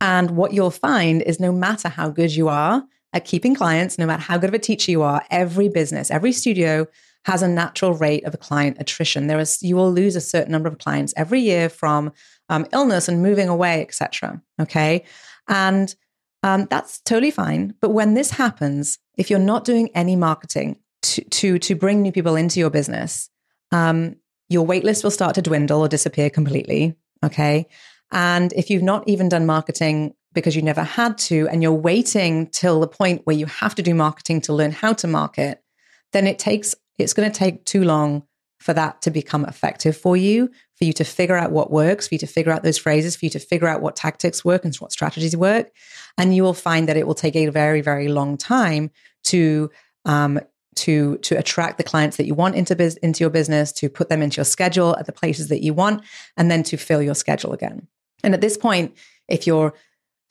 And 0.00 0.32
what 0.32 0.52
you'll 0.52 0.72
find 0.72 1.22
is 1.22 1.38
no 1.38 1.52
matter 1.52 1.88
how 1.88 2.10
good 2.10 2.34
you 2.34 2.48
are 2.48 2.84
at 3.12 3.24
keeping 3.24 3.54
clients, 3.54 3.98
no 3.98 4.06
matter 4.06 4.22
how 4.22 4.36
good 4.36 4.50
of 4.50 4.54
a 4.54 4.58
teacher 4.58 4.90
you 4.90 5.02
are, 5.02 5.22
every 5.30 5.68
business, 5.68 6.10
every 6.10 6.32
studio 6.32 6.88
has 7.24 7.40
a 7.40 7.46
natural 7.48 7.94
rate 7.94 8.24
of 8.24 8.38
client 8.40 8.76
attrition. 8.80 9.28
There 9.28 9.38
is 9.38 9.62
you 9.62 9.76
will 9.76 9.92
lose 9.92 10.16
a 10.16 10.20
certain 10.20 10.50
number 10.50 10.68
of 10.68 10.78
clients 10.78 11.14
every 11.16 11.40
year 11.40 11.68
from 11.68 12.12
um, 12.48 12.66
illness 12.72 13.08
and 13.08 13.22
moving 13.22 13.48
away, 13.48 13.80
etc. 13.80 14.42
Okay, 14.60 15.04
and 15.46 15.94
um, 16.42 16.66
that's 16.68 17.00
totally 17.00 17.30
fine. 17.30 17.74
But 17.80 17.90
when 17.90 18.14
this 18.14 18.32
happens, 18.32 18.98
if 19.16 19.30
you're 19.30 19.38
not 19.38 19.64
doing 19.64 19.88
any 19.94 20.16
marketing 20.16 20.80
to 21.02 21.22
to, 21.22 21.58
to 21.60 21.76
bring 21.76 22.02
new 22.02 22.12
people 22.12 22.34
into 22.34 22.58
your 22.58 22.70
business, 22.70 23.30
um, 23.70 24.16
your 24.48 24.66
waitlist 24.66 25.02
will 25.02 25.10
start 25.10 25.34
to 25.36 25.42
dwindle 25.42 25.80
or 25.80 25.88
disappear 25.88 26.30
completely. 26.30 26.96
Okay, 27.24 27.66
and 28.12 28.52
if 28.52 28.70
you've 28.70 28.82
not 28.82 29.08
even 29.08 29.28
done 29.28 29.46
marketing 29.46 30.14
because 30.32 30.56
you 30.56 30.62
never 30.62 30.82
had 30.82 31.16
to, 31.16 31.48
and 31.48 31.62
you're 31.62 31.72
waiting 31.72 32.48
till 32.48 32.80
the 32.80 32.88
point 32.88 33.22
where 33.24 33.36
you 33.36 33.46
have 33.46 33.74
to 33.76 33.82
do 33.82 33.94
marketing 33.94 34.40
to 34.42 34.52
learn 34.52 34.72
how 34.72 34.92
to 34.92 35.06
market, 35.06 35.62
then 36.12 36.26
it 36.26 36.38
takes 36.38 36.74
it's 36.98 37.14
going 37.14 37.30
to 37.30 37.36
take 37.36 37.64
too 37.64 37.84
long 37.84 38.22
for 38.60 38.72
that 38.72 39.02
to 39.02 39.10
become 39.10 39.44
effective 39.44 39.96
for 39.96 40.16
you, 40.16 40.48
for 40.76 40.84
you 40.84 40.92
to 40.94 41.04
figure 41.04 41.36
out 41.36 41.50
what 41.50 41.70
works, 41.70 42.08
for 42.08 42.14
you 42.14 42.18
to 42.18 42.26
figure 42.26 42.50
out 42.50 42.62
those 42.62 42.78
phrases, 42.78 43.14
for 43.14 43.26
you 43.26 43.30
to 43.30 43.38
figure 43.38 43.68
out 43.68 43.82
what 43.82 43.94
tactics 43.94 44.44
work 44.44 44.64
and 44.64 44.74
what 44.76 44.90
strategies 44.90 45.36
work. 45.36 45.70
And 46.16 46.34
you 46.34 46.42
will 46.42 46.54
find 46.54 46.88
that 46.88 46.96
it 46.96 47.06
will 47.06 47.14
take 47.14 47.36
a 47.36 47.48
very, 47.48 47.82
very 47.82 48.08
long 48.08 48.38
time 48.38 48.90
to 49.24 49.70
um, 50.06 50.40
to 50.76 51.18
to 51.18 51.38
attract 51.38 51.78
the 51.78 51.84
clients 51.84 52.16
that 52.16 52.26
you 52.26 52.34
want 52.34 52.54
into 52.54 52.76
biz- 52.76 52.96
into 52.98 53.22
your 53.22 53.30
business, 53.30 53.72
to 53.72 53.88
put 53.88 54.08
them 54.08 54.22
into 54.22 54.36
your 54.36 54.44
schedule 54.44 54.96
at 54.96 55.06
the 55.06 55.12
places 55.12 55.48
that 55.48 55.62
you 55.62 55.74
want, 55.74 56.02
and 56.36 56.50
then 56.50 56.62
to 56.64 56.76
fill 56.76 57.02
your 57.02 57.14
schedule 57.14 57.52
again. 57.52 57.86
And 58.22 58.34
at 58.34 58.40
this 58.40 58.56
point, 58.56 58.96
if 59.28 59.46
you're 59.46 59.74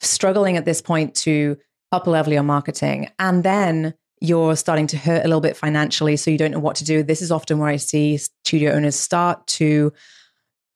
struggling 0.00 0.56
at 0.56 0.64
this 0.64 0.82
point 0.82 1.14
to 1.14 1.56
up 1.92 2.06
level 2.06 2.32
your 2.32 2.42
marketing 2.42 3.08
and 3.18 3.44
then 3.44 3.94
you're 4.20 4.56
starting 4.56 4.86
to 4.88 4.96
hurt 4.96 5.20
a 5.20 5.28
little 5.28 5.40
bit 5.40 5.56
financially, 5.56 6.16
so 6.16 6.30
you 6.30 6.38
don't 6.38 6.50
know 6.50 6.58
what 6.58 6.76
to 6.76 6.84
do. 6.84 7.02
This 7.02 7.20
is 7.20 7.30
often 7.30 7.58
where 7.58 7.68
I 7.68 7.76
see 7.76 8.16
studio 8.16 8.72
owners 8.72 8.96
start 8.96 9.46
to 9.48 9.92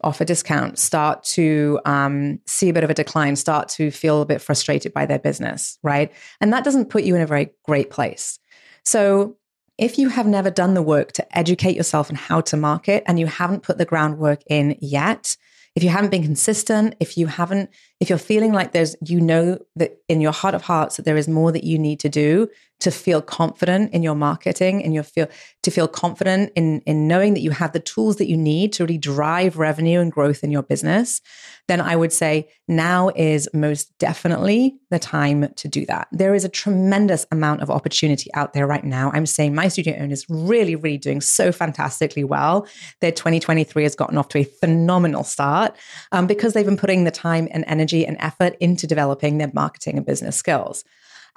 offer 0.02 0.24
discounts, 0.24 0.82
start 0.82 1.24
to 1.24 1.80
um, 1.84 2.40
see 2.46 2.68
a 2.68 2.72
bit 2.72 2.84
of 2.84 2.90
a 2.90 2.94
decline, 2.94 3.36
start 3.36 3.68
to 3.68 3.90
feel 3.90 4.20
a 4.20 4.26
bit 4.26 4.40
frustrated 4.40 4.92
by 4.92 5.06
their 5.06 5.18
business, 5.18 5.78
right? 5.82 6.12
And 6.40 6.52
that 6.52 6.62
doesn't 6.62 6.90
put 6.90 7.04
you 7.04 7.16
in 7.16 7.22
a 7.22 7.26
very 7.26 7.50
great 7.64 7.90
place. 7.90 8.38
So 8.84 9.37
if 9.78 9.96
you 9.96 10.08
have 10.08 10.26
never 10.26 10.50
done 10.50 10.74
the 10.74 10.82
work 10.82 11.12
to 11.12 11.38
educate 11.38 11.76
yourself 11.76 12.10
on 12.10 12.16
how 12.16 12.40
to 12.42 12.56
market 12.56 13.04
and 13.06 13.18
you 13.18 13.26
haven't 13.26 13.62
put 13.62 13.78
the 13.78 13.84
groundwork 13.84 14.42
in 14.48 14.76
yet, 14.80 15.36
if 15.76 15.84
you 15.84 15.88
haven't 15.88 16.10
been 16.10 16.24
consistent, 16.24 16.96
if 16.98 17.16
you 17.16 17.28
haven't, 17.28 17.70
if 18.00 18.08
you're 18.08 18.18
feeling 18.18 18.52
like 18.52 18.72
there's, 18.72 18.94
you 19.04 19.20
know, 19.20 19.58
that 19.76 19.98
in 20.08 20.20
your 20.20 20.32
heart 20.32 20.54
of 20.54 20.62
hearts 20.62 20.96
that 20.96 21.04
there 21.04 21.16
is 21.16 21.28
more 21.28 21.50
that 21.52 21.64
you 21.64 21.78
need 21.78 22.00
to 22.00 22.08
do 22.08 22.48
to 22.80 22.90
feel 22.92 23.20
confident 23.20 23.92
in 23.92 24.02
your 24.02 24.14
marketing 24.14 24.84
and 24.84 24.94
you 24.94 25.02
feel 25.02 25.28
to 25.62 25.70
feel 25.70 25.88
confident 25.88 26.52
in 26.54 26.80
in 26.82 27.08
knowing 27.08 27.34
that 27.34 27.40
you 27.40 27.50
have 27.50 27.72
the 27.72 27.80
tools 27.80 28.16
that 28.16 28.28
you 28.28 28.36
need 28.36 28.72
to 28.72 28.84
really 28.84 28.98
drive 28.98 29.58
revenue 29.58 30.00
and 30.00 30.12
growth 30.12 30.44
in 30.44 30.50
your 30.50 30.62
business 30.62 31.20
then 31.66 31.80
i 31.80 31.96
would 31.96 32.12
say 32.12 32.48
now 32.68 33.10
is 33.16 33.48
most 33.52 33.98
definitely 33.98 34.78
the 34.90 34.98
time 34.98 35.52
to 35.54 35.68
do 35.68 35.86
that. 35.86 36.06
There 36.12 36.34
is 36.34 36.44
a 36.44 36.48
tremendous 36.48 37.26
amount 37.32 37.62
of 37.62 37.70
opportunity 37.70 38.32
out 38.34 38.52
there 38.52 38.66
right 38.66 38.84
now. 38.84 39.10
I'm 39.12 39.26
saying 39.26 39.54
my 39.54 39.68
studio 39.68 39.96
owners 39.98 40.26
really 40.28 40.76
really 40.76 40.98
doing 40.98 41.20
so 41.22 41.50
fantastically 41.50 42.24
well. 42.24 42.66
Their 43.00 43.10
2023 43.12 43.82
has 43.82 43.94
gotten 43.94 44.18
off 44.18 44.28
to 44.28 44.38
a 44.38 44.44
phenomenal 44.44 45.24
start 45.24 45.74
um, 46.12 46.26
because 46.26 46.52
they've 46.52 46.64
been 46.64 46.76
putting 46.76 47.04
the 47.04 47.10
time 47.10 47.48
and 47.50 47.64
energy 47.66 47.87
and 47.92 48.16
effort 48.20 48.56
into 48.60 48.86
developing 48.86 49.38
their 49.38 49.50
marketing 49.52 49.96
and 49.96 50.06
business 50.06 50.36
skills 50.36 50.84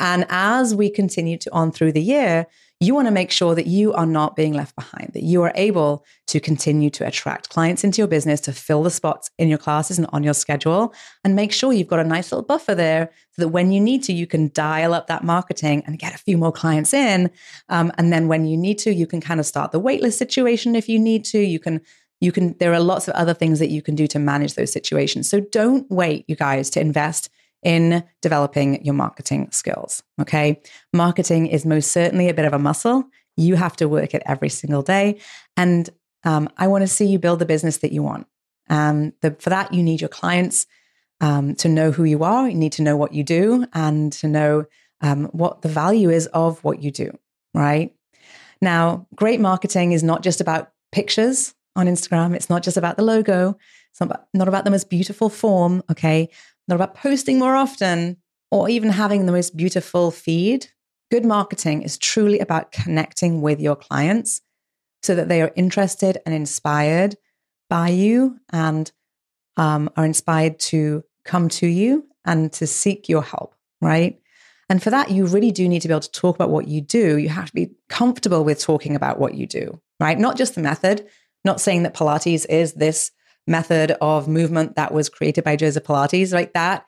and 0.01 0.25
as 0.29 0.73
we 0.73 0.89
continue 0.89 1.37
to 1.37 1.53
on 1.53 1.71
through 1.71 1.91
the 1.91 2.01
year, 2.01 2.47
you 2.79 2.95
want 2.95 3.07
to 3.07 3.11
make 3.11 3.29
sure 3.29 3.53
that 3.53 3.67
you 3.67 3.93
are 3.93 4.07
not 4.07 4.35
being 4.35 4.53
left 4.53 4.75
behind, 4.75 5.11
that 5.13 5.21
you 5.21 5.43
are 5.43 5.51
able 5.53 6.03
to 6.25 6.39
continue 6.39 6.89
to 6.89 7.05
attract 7.05 7.49
clients 7.49 7.83
into 7.83 7.99
your 7.99 8.07
business, 8.07 8.41
to 8.41 8.51
fill 8.51 8.81
the 8.81 8.89
spots 8.89 9.29
in 9.37 9.47
your 9.47 9.59
classes 9.59 9.99
and 9.99 10.07
on 10.11 10.23
your 10.23 10.33
schedule, 10.33 10.91
and 11.23 11.35
make 11.35 11.53
sure 11.53 11.71
you've 11.71 11.87
got 11.87 11.99
a 11.99 12.03
nice 12.03 12.31
little 12.31 12.43
buffer 12.43 12.73
there 12.73 13.11
so 13.33 13.43
that 13.43 13.49
when 13.49 13.71
you 13.71 13.79
need 13.79 14.01
to, 14.03 14.13
you 14.13 14.25
can 14.25 14.49
dial 14.55 14.95
up 14.95 15.05
that 15.05 15.23
marketing 15.23 15.83
and 15.85 15.99
get 15.99 16.15
a 16.15 16.17
few 16.17 16.35
more 16.39 16.51
clients 16.51 16.95
in. 16.95 17.29
Um, 17.69 17.91
and 17.99 18.11
then 18.11 18.27
when 18.27 18.47
you 18.47 18.57
need 18.57 18.79
to, 18.79 18.91
you 18.91 19.05
can 19.05 19.21
kind 19.21 19.39
of 19.39 19.45
start 19.45 19.71
the 19.71 19.79
waitlist 19.79 20.13
situation 20.13 20.75
if 20.75 20.89
you 20.89 20.97
need 20.97 21.23
to. 21.25 21.37
You 21.37 21.59
can 21.59 21.81
you 22.21 22.31
can 22.31 22.55
there 22.59 22.73
are 22.73 22.79
lots 22.79 23.07
of 23.07 23.15
other 23.15 23.33
things 23.33 23.59
that 23.59 23.69
you 23.69 23.81
can 23.81 23.95
do 23.95 24.07
to 24.07 24.19
manage 24.19 24.53
those 24.53 24.71
situations. 24.71 25.29
So 25.29 25.41
don't 25.41 25.89
wait, 25.91 26.23
you 26.27 26.35
guys, 26.35 26.69
to 26.71 26.79
invest 26.79 27.29
in 27.63 28.03
developing 28.21 28.83
your 28.85 28.93
marketing 28.93 29.49
skills. 29.51 30.01
Okay. 30.19 30.61
Marketing 30.93 31.47
is 31.47 31.65
most 31.65 31.91
certainly 31.91 32.29
a 32.29 32.33
bit 32.33 32.45
of 32.45 32.53
a 32.53 32.59
muscle. 32.59 33.03
You 33.37 33.55
have 33.55 33.75
to 33.77 33.89
work 33.89 34.13
it 34.13 34.23
every 34.25 34.49
single 34.49 34.81
day. 34.81 35.19
And 35.57 35.89
um, 36.23 36.49
I 36.57 36.67
want 36.67 36.83
to 36.83 36.87
see 36.87 37.05
you 37.05 37.19
build 37.19 37.39
the 37.39 37.45
business 37.45 37.77
that 37.77 37.91
you 37.91 38.03
want. 38.03 38.27
Um, 38.69 39.13
the, 39.21 39.35
for 39.39 39.49
that, 39.49 39.73
you 39.73 39.83
need 39.83 40.01
your 40.01 40.09
clients 40.09 40.65
um, 41.19 41.55
to 41.55 41.69
know 41.69 41.91
who 41.91 42.03
you 42.03 42.23
are. 42.23 42.47
You 42.49 42.55
need 42.55 42.73
to 42.73 42.83
know 42.83 42.97
what 42.97 43.13
you 43.13 43.23
do 43.23 43.65
and 43.73 44.11
to 44.13 44.27
know 44.27 44.65
um, 45.01 45.25
what 45.25 45.61
the 45.61 45.69
value 45.69 46.09
is 46.09 46.27
of 46.27 46.63
what 46.63 46.81
you 46.81 46.91
do. 46.91 47.17
Right. 47.53 47.93
Now, 48.61 49.07
great 49.15 49.39
marketing 49.39 49.91
is 49.91 50.03
not 50.03 50.23
just 50.23 50.41
about 50.41 50.71
pictures 50.91 51.53
on 51.75 51.87
Instagram. 51.87 52.35
It's 52.35 52.49
not 52.49 52.63
just 52.63 52.77
about 52.77 52.97
the 52.97 53.03
logo. 53.03 53.57
It's 53.91 53.99
not 53.99 54.07
about, 54.07 54.27
not 54.33 54.47
about 54.47 54.65
the 54.65 54.71
most 54.71 54.89
beautiful 54.89 55.29
form. 55.29 55.83
Okay 55.89 56.29
not 56.71 56.75
about 56.75 56.95
posting 56.95 57.37
more 57.37 57.55
often 57.55 58.17
or 58.49 58.69
even 58.69 58.89
having 58.89 59.25
the 59.25 59.31
most 59.31 59.55
beautiful 59.55 60.11
feed. 60.11 60.67
Good 61.11 61.25
marketing 61.25 61.81
is 61.81 61.97
truly 61.97 62.39
about 62.39 62.71
connecting 62.71 63.41
with 63.41 63.59
your 63.59 63.75
clients 63.75 64.41
so 65.03 65.15
that 65.15 65.27
they 65.27 65.41
are 65.41 65.51
interested 65.55 66.17
and 66.25 66.33
inspired 66.33 67.17
by 67.69 67.89
you 67.89 68.37
and 68.51 68.91
um, 69.57 69.89
are 69.95 70.05
inspired 70.05 70.59
to 70.59 71.03
come 71.25 71.49
to 71.49 71.67
you 71.67 72.05
and 72.25 72.51
to 72.53 72.67
seek 72.67 73.09
your 73.09 73.23
help, 73.23 73.55
right? 73.81 74.19
And 74.69 74.81
for 74.81 74.89
that, 74.89 75.11
you 75.11 75.25
really 75.25 75.51
do 75.51 75.67
need 75.67 75.81
to 75.81 75.89
be 75.89 75.93
able 75.93 76.01
to 76.01 76.11
talk 76.11 76.35
about 76.35 76.49
what 76.49 76.67
you 76.67 76.79
do. 76.79 77.17
You 77.17 77.29
have 77.29 77.47
to 77.47 77.53
be 77.53 77.71
comfortable 77.89 78.45
with 78.45 78.61
talking 78.61 78.95
about 78.95 79.19
what 79.19 79.33
you 79.33 79.45
do, 79.45 79.81
right? 79.99 80.17
Not 80.17 80.37
just 80.37 80.55
the 80.55 80.61
method, 80.61 81.09
not 81.43 81.61
saying 81.61 81.83
that 81.83 81.95
Pilates 81.95 82.45
is 82.49 82.73
this 82.73 83.11
method 83.47 83.91
of 84.01 84.27
movement 84.27 84.75
that 84.75 84.93
was 84.93 85.09
created 85.09 85.43
by 85.43 85.55
Joseph 85.55 85.83
Pilates, 85.83 86.33
like 86.33 86.53
that 86.53 86.85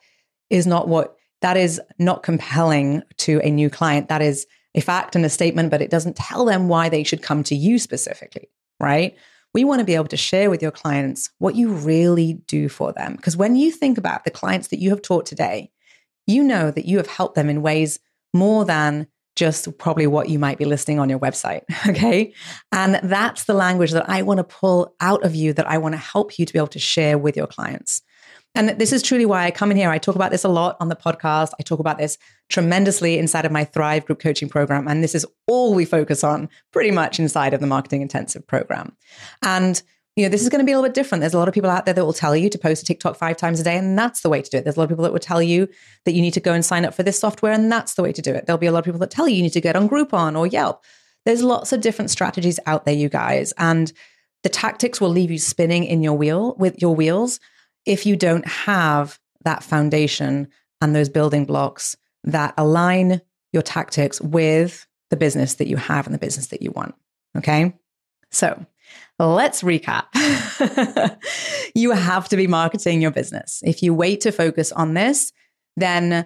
is 0.49 0.67
not 0.67 0.87
what 0.87 1.15
that 1.41 1.57
is 1.57 1.81
not 1.99 2.23
compelling 2.23 3.03
to 3.17 3.41
a 3.43 3.51
new 3.51 3.69
client. 3.69 4.07
That 4.07 4.21
is 4.21 4.47
a 4.75 4.81
fact 4.81 5.15
and 5.15 5.25
a 5.25 5.29
statement, 5.29 5.71
but 5.71 5.81
it 5.81 5.89
doesn't 5.89 6.15
tell 6.15 6.45
them 6.45 6.67
why 6.69 6.89
they 6.89 7.03
should 7.03 7.21
come 7.21 7.43
to 7.43 7.55
you 7.55 7.77
specifically, 7.77 8.49
right? 8.79 9.15
We 9.53 9.65
want 9.65 9.79
to 9.79 9.85
be 9.85 9.95
able 9.95 10.07
to 10.07 10.17
share 10.17 10.49
with 10.49 10.61
your 10.61 10.71
clients 10.71 11.29
what 11.37 11.55
you 11.55 11.69
really 11.69 12.41
do 12.47 12.69
for 12.69 12.93
them. 12.93 13.15
Because 13.15 13.37
when 13.37 13.55
you 13.55 13.71
think 13.71 13.97
about 13.97 14.23
the 14.23 14.31
clients 14.31 14.69
that 14.69 14.79
you 14.79 14.89
have 14.89 15.01
taught 15.01 15.25
today, 15.25 15.69
you 16.25 16.43
know 16.43 16.71
that 16.71 16.85
you 16.85 16.97
have 16.97 17.07
helped 17.07 17.35
them 17.35 17.49
in 17.49 17.61
ways 17.61 17.99
more 18.33 18.65
than 18.65 19.07
just 19.35 19.77
probably 19.77 20.07
what 20.07 20.29
you 20.29 20.37
might 20.39 20.57
be 20.57 20.65
listing 20.65 20.99
on 20.99 21.09
your 21.09 21.19
website. 21.19 21.61
Okay. 21.93 22.33
And 22.71 22.99
that's 23.03 23.43
the 23.43 23.53
language 23.53 23.91
that 23.91 24.09
I 24.09 24.21
want 24.21 24.37
to 24.39 24.43
pull 24.43 24.95
out 24.99 25.23
of 25.23 25.35
you, 25.35 25.53
that 25.53 25.67
I 25.67 25.77
want 25.77 25.93
to 25.93 25.99
help 25.99 26.39
you 26.39 26.45
to 26.45 26.53
be 26.53 26.57
able 26.57 26.67
to 26.67 26.79
share 26.79 27.17
with 27.17 27.35
your 27.35 27.45
clients. 27.45 28.01
And 28.55 28.69
this 28.69 28.93
is 28.93 29.01
truly 29.01 29.25
why 29.25 29.45
I 29.45 29.51
come 29.51 29.71
in 29.71 29.77
here. 29.77 29.89
I 29.89 29.97
talk 29.97 30.15
about 30.15 30.31
this 30.31 30.43
a 30.43 30.49
lot 30.49 30.77
on 30.79 30.87
the 30.87 30.95
podcast. 30.95 31.51
I 31.59 31.63
talk 31.63 31.79
about 31.79 31.97
this 31.97 32.17
tremendously 32.49 33.17
inside 33.17 33.45
of 33.45 33.51
my 33.51 33.63
Thrive 33.63 34.05
group 34.05 34.19
coaching 34.19 34.47
program. 34.47 34.87
And 34.87 35.03
this 35.03 35.15
is 35.15 35.25
all 35.47 35.73
we 35.73 35.85
focus 35.85 36.23
on 36.23 36.49
pretty 36.71 36.91
much 36.91 37.19
inside 37.19 37.53
of 37.53 37.61
the 37.61 37.67
marketing 37.67 38.01
intensive 38.01 38.45
program. 38.45 38.95
And 39.41 39.81
you 40.15 40.23
know, 40.23 40.29
this 40.29 40.43
is 40.43 40.49
going 40.49 40.59
to 40.59 40.65
be 40.65 40.71
a 40.71 40.75
little 40.75 40.87
bit 40.87 40.93
different. 40.93 41.21
There's 41.21 41.33
a 41.33 41.39
lot 41.39 41.47
of 41.47 41.53
people 41.53 41.71
out 41.71 41.85
there 41.85 41.93
that 41.93 42.05
will 42.05 42.13
tell 42.13 42.35
you 42.35 42.49
to 42.49 42.57
post 42.57 42.83
a 42.83 42.85
TikTok 42.85 43.15
five 43.15 43.35
times 43.35 43.59
a 43.59 43.63
day, 43.63 43.77
and 43.77 43.97
that's 43.97 44.21
the 44.21 44.29
way 44.29 44.41
to 44.41 44.49
do 44.49 44.57
it. 44.57 44.63
There's 44.63 44.75
a 44.75 44.79
lot 44.79 44.85
of 44.85 44.89
people 44.89 45.03
that 45.05 45.11
will 45.11 45.19
tell 45.19 45.41
you 45.41 45.67
that 46.05 46.13
you 46.13 46.21
need 46.21 46.33
to 46.35 46.39
go 46.39 46.53
and 46.53 46.63
sign 46.63 46.85
up 46.85 46.93
for 46.93 47.03
this 47.03 47.19
software, 47.19 47.51
and 47.51 47.71
that's 47.71 47.95
the 47.95 48.03
way 48.03 48.11
to 48.11 48.21
do 48.21 48.33
it. 48.33 48.45
There'll 48.45 48.59
be 48.59 48.67
a 48.67 48.71
lot 48.71 48.79
of 48.79 48.85
people 48.85 48.99
that 48.99 49.11
tell 49.11 49.27
you 49.27 49.37
you 49.37 49.43
need 49.43 49.53
to 49.53 49.61
get 49.61 49.75
on 49.75 49.89
Groupon 49.89 50.37
or 50.37 50.45
Yelp. 50.45 50.83
There's 51.25 51.41
lots 51.41 51.71
of 51.71 51.81
different 51.81 52.11
strategies 52.11 52.59
out 52.65 52.85
there, 52.85 52.93
you 52.93 53.09
guys, 53.09 53.53
and 53.57 53.91
the 54.43 54.49
tactics 54.49 55.01
will 55.01 55.09
leave 55.09 55.31
you 55.31 55.39
spinning 55.39 55.85
in 55.85 56.03
your 56.03 56.13
wheel 56.13 56.55
with 56.59 56.81
your 56.81 56.95
wheels 56.95 57.39
if 57.85 58.05
you 58.05 58.15
don't 58.15 58.47
have 58.47 59.19
that 59.45 59.63
foundation 59.63 60.47
and 60.81 60.95
those 60.95 61.09
building 61.09 61.45
blocks 61.45 61.95
that 62.23 62.53
align 62.57 63.21
your 63.51 63.61
tactics 63.61 64.21
with 64.21 64.85
the 65.09 65.17
business 65.17 65.55
that 65.55 65.67
you 65.67 65.77
have 65.77 66.05
and 66.05 66.13
the 66.13 66.19
business 66.19 66.47
that 66.47 66.61
you 66.61 66.71
want. 66.71 66.95
Okay. 67.37 67.73
So 68.31 68.65
let's 69.19 69.61
recap. 69.61 70.05
you 71.75 71.91
have 71.91 72.29
to 72.29 72.37
be 72.37 72.47
marketing 72.47 73.01
your 73.01 73.11
business. 73.11 73.61
If 73.63 73.83
you 73.83 73.93
wait 73.93 74.21
to 74.21 74.31
focus 74.31 74.71
on 74.71 74.93
this, 74.93 75.31
then 75.77 76.25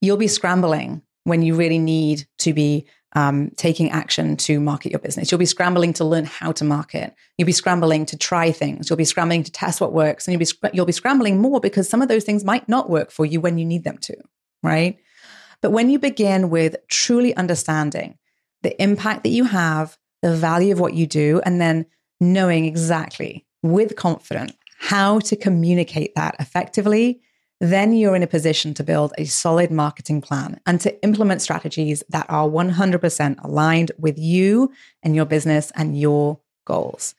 you'll 0.00 0.16
be 0.16 0.28
scrambling 0.28 1.02
when 1.24 1.42
you 1.42 1.54
really 1.54 1.78
need 1.78 2.26
to 2.38 2.52
be 2.52 2.86
um, 3.14 3.50
taking 3.56 3.90
action 3.90 4.36
to 4.38 4.58
market 4.58 4.90
your 4.90 4.98
business. 4.98 5.30
You'll 5.30 5.38
be 5.38 5.44
scrambling 5.44 5.92
to 5.94 6.04
learn 6.04 6.24
how 6.24 6.52
to 6.52 6.64
market. 6.64 7.14
You'll 7.36 7.46
be 7.46 7.52
scrambling 7.52 8.06
to 8.06 8.16
try 8.16 8.52
things. 8.52 8.88
You'll 8.88 8.96
be 8.96 9.04
scrambling 9.04 9.44
to 9.44 9.52
test 9.52 9.80
what 9.80 9.92
works, 9.92 10.26
and 10.26 10.32
you'll 10.32 10.40
be 10.40 10.70
you'll 10.72 10.86
be 10.86 10.92
scrambling 10.92 11.40
more 11.40 11.60
because 11.60 11.88
some 11.88 12.02
of 12.02 12.08
those 12.08 12.24
things 12.24 12.44
might 12.44 12.68
not 12.68 12.88
work 12.88 13.10
for 13.10 13.26
you 13.26 13.40
when 13.40 13.58
you 13.58 13.64
need 13.64 13.84
them 13.84 13.98
to, 13.98 14.16
right? 14.62 14.98
But 15.60 15.70
when 15.70 15.90
you 15.90 15.98
begin 15.98 16.50
with 16.50 16.76
truly 16.88 17.36
understanding 17.36 18.18
the 18.62 18.80
impact 18.82 19.24
that 19.24 19.30
you 19.30 19.44
have, 19.44 19.98
the 20.22 20.34
value 20.34 20.72
of 20.72 20.80
what 20.80 20.94
you 20.94 21.06
do, 21.06 21.40
and 21.44 21.60
then 21.60 21.86
knowing 22.22 22.64
exactly 22.64 23.44
with 23.62 23.96
confidence 23.96 24.52
how 24.78 25.20
to 25.20 25.36
communicate 25.36 26.14
that 26.16 26.34
effectively, 26.40 27.20
then 27.60 27.92
you're 27.92 28.16
in 28.16 28.22
a 28.22 28.26
position 28.26 28.74
to 28.74 28.82
build 28.82 29.12
a 29.16 29.24
solid 29.24 29.70
marketing 29.70 30.20
plan 30.20 30.60
and 30.66 30.80
to 30.80 31.02
implement 31.04 31.40
strategies 31.40 32.02
that 32.08 32.26
are 32.28 32.48
100% 32.48 33.44
aligned 33.44 33.92
with 33.98 34.18
you 34.18 34.72
and 35.04 35.14
your 35.14 35.24
business 35.24 35.70
and 35.76 35.98
your 35.98 36.40
goals. 36.64 37.14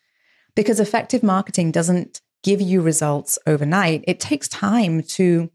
Because 0.55 0.81
effective 0.81 1.23
marketing 1.23 1.71
doesn't 1.71 2.19
give 2.43 2.59
you 2.59 2.81
results 2.81 3.39
overnight, 3.47 4.03
it 4.05 4.19
takes 4.19 4.49
time 4.49 5.01
to 5.01 5.49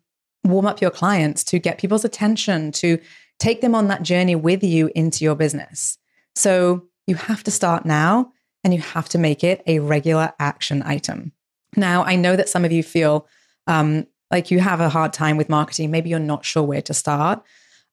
warm 0.45 0.65
up 0.65 0.81
your 0.81 0.91
clients, 0.91 1.45
to 1.45 1.59
get 1.59 1.77
people's 1.77 2.07
attention, 2.07 2.73
to 2.73 2.99
take 3.39 3.61
them 3.61 3.75
on 3.75 3.89
that 3.89 4.03
journey 4.03 4.35
with 4.35 4.65
you 4.65 4.91
into 4.95 5.25
your 5.25 5.35
business. 5.35 5.99
So 6.35 6.87
you 7.07 7.17
have 7.17 7.45
to 7.45 7.51
start 7.51 7.85
now 7.85 8.33
and 8.65 8.75
you 8.75 8.81
have 8.81 9.09
to 9.11 9.19
make 9.19 9.45
it 9.45 9.63
a 9.67 9.79
regular 9.79 10.33
action 10.39 10.83
item. 10.85 11.33
Now, 11.77 12.05
I 12.05 12.17
know 12.17 12.37
that 12.37 12.49
some 12.49 12.65
of 12.65 12.73
you 12.73 12.83
feel 12.83 13.27
um, 13.67 14.07
like 14.31 14.51
you 14.51 14.61
have 14.61 14.81
a 14.81 14.89
hard 14.89 15.13
time 15.13 15.37
with 15.37 15.49
marketing. 15.49 15.91
Maybe 15.91 16.11
you're 16.11 16.19
not 16.19 16.45
sure 16.45 16.63
where 16.63 16.83
to 16.83 16.95
start. 16.95 17.43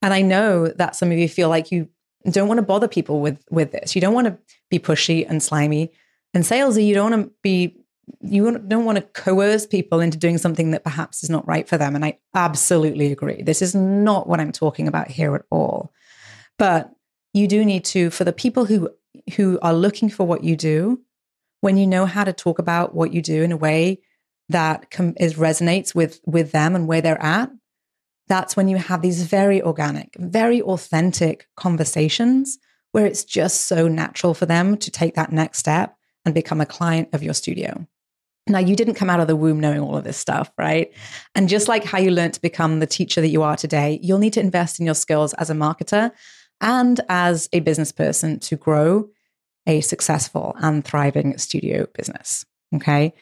And 0.01 0.13
I 0.13 0.21
know 0.21 0.67
that 0.67 0.95
some 0.95 1.12
of 1.12 1.17
you 1.17 1.30
feel 1.30 1.49
like 1.49 1.71
you 1.71 1.89
don't 2.30 2.47
want 2.47 2.58
to 2.58 2.65
bother 2.65 2.88
people 2.88 3.21
with 3.21 3.43
with 3.51 3.71
this. 3.71 3.95
You 3.95 4.01
don't 4.01 4.13
want 4.13 4.28
to 4.28 4.38
be 4.69 4.80
pushy 4.80 5.25
and 5.28 5.41
slimy 5.41 5.91
and 6.34 6.43
salesy. 6.43 6.86
You 6.86 6.95
don't 6.95 7.12
want 7.12 7.25
to 7.25 7.32
be 7.41 7.78
you 8.21 8.60
don't 8.60 8.86
want 8.86 8.97
to 8.97 9.01
coerce 9.01 9.65
people 9.65 9.99
into 9.99 10.17
doing 10.17 10.38
something 10.38 10.71
that 10.71 10.84
perhaps 10.84 11.23
is 11.23 11.30
not 11.30 11.47
right 11.47 11.67
for 11.67 11.78
them. 11.78 11.95
And 11.95 12.06
I 12.06 12.19
absolutely 12.34 13.12
agree. 13.12 13.41
This 13.41 13.62
is 13.62 13.73
not 13.73 14.28
what 14.28 14.39
I'm 14.39 14.51
talking 14.51 14.88
about 14.88 15.10
here 15.10 15.36
at 15.36 15.45
all. 15.49 15.91
But 16.58 16.91
you 17.34 17.47
do 17.47 17.65
need 17.65 17.84
to, 17.86 18.10
for 18.12 18.23
the 18.23 18.34
people 18.34 18.65
who 18.65 18.89
who 19.35 19.59
are 19.61 19.73
looking 19.73 20.09
for 20.09 20.25
what 20.25 20.43
you 20.43 20.55
do, 20.55 21.01
when 21.61 21.77
you 21.77 21.88
know 21.88 22.05
how 22.05 22.23
to 22.23 22.33
talk 22.33 22.59
about 22.59 22.93
what 22.93 23.13
you 23.13 23.21
do 23.21 23.41
in 23.41 23.51
a 23.51 23.57
way 23.57 24.01
that 24.49 24.91
com- 24.91 25.15
is 25.19 25.35
resonates 25.35 25.95
with 25.95 26.19
with 26.25 26.51
them 26.51 26.75
and 26.75 26.88
where 26.88 27.01
they're 27.01 27.21
at, 27.21 27.49
that's 28.27 28.55
when 28.55 28.67
you 28.67 28.77
have 28.77 29.01
these 29.01 29.23
very 29.23 29.61
organic, 29.61 30.15
very 30.19 30.61
authentic 30.61 31.47
conversations 31.55 32.57
where 32.91 33.05
it's 33.05 33.23
just 33.23 33.61
so 33.61 33.88
natural 33.88 34.33
for 34.33 34.45
them 34.45 34.77
to 34.77 34.89
take 34.89 35.15
that 35.15 35.31
next 35.31 35.57
step 35.57 35.95
and 36.23 36.33
become 36.33 36.61
a 36.61 36.65
client 36.65 37.09
of 37.13 37.23
your 37.23 37.33
studio. 37.33 37.85
Now, 38.47 38.59
you 38.59 38.75
didn't 38.75 38.93
come 38.93 39.09
out 39.09 39.19
of 39.19 39.27
the 39.27 39.35
womb 39.35 39.59
knowing 39.59 39.79
all 39.79 39.97
of 39.97 40.03
this 40.03 40.17
stuff, 40.17 40.51
right? 40.57 40.93
And 41.33 41.49
just 41.49 41.67
like 41.67 41.83
how 41.83 41.97
you 41.97 42.11
learned 42.11 42.35
to 42.35 42.41
become 42.41 42.79
the 42.79 42.88
teacher 42.88 43.21
that 43.21 43.29
you 43.29 43.41
are 43.41 43.57
today, 43.57 43.99
you'll 44.03 44.19
need 44.19 44.33
to 44.33 44.39
invest 44.39 44.79
in 44.79 44.85
your 44.85 44.95
skills 44.95 45.33
as 45.33 45.49
a 45.49 45.55
marketer 45.55 46.11
and 46.61 47.01
as 47.09 47.49
a 47.53 47.59
business 47.61 47.91
person 47.91 48.39
to 48.41 48.55
grow 48.55 49.09
a 49.67 49.82
successful 49.82 50.56
and 50.60 50.84
thriving 50.84 51.38
studio 51.38 51.88
business. 51.93 52.45
Okay. 52.75 53.13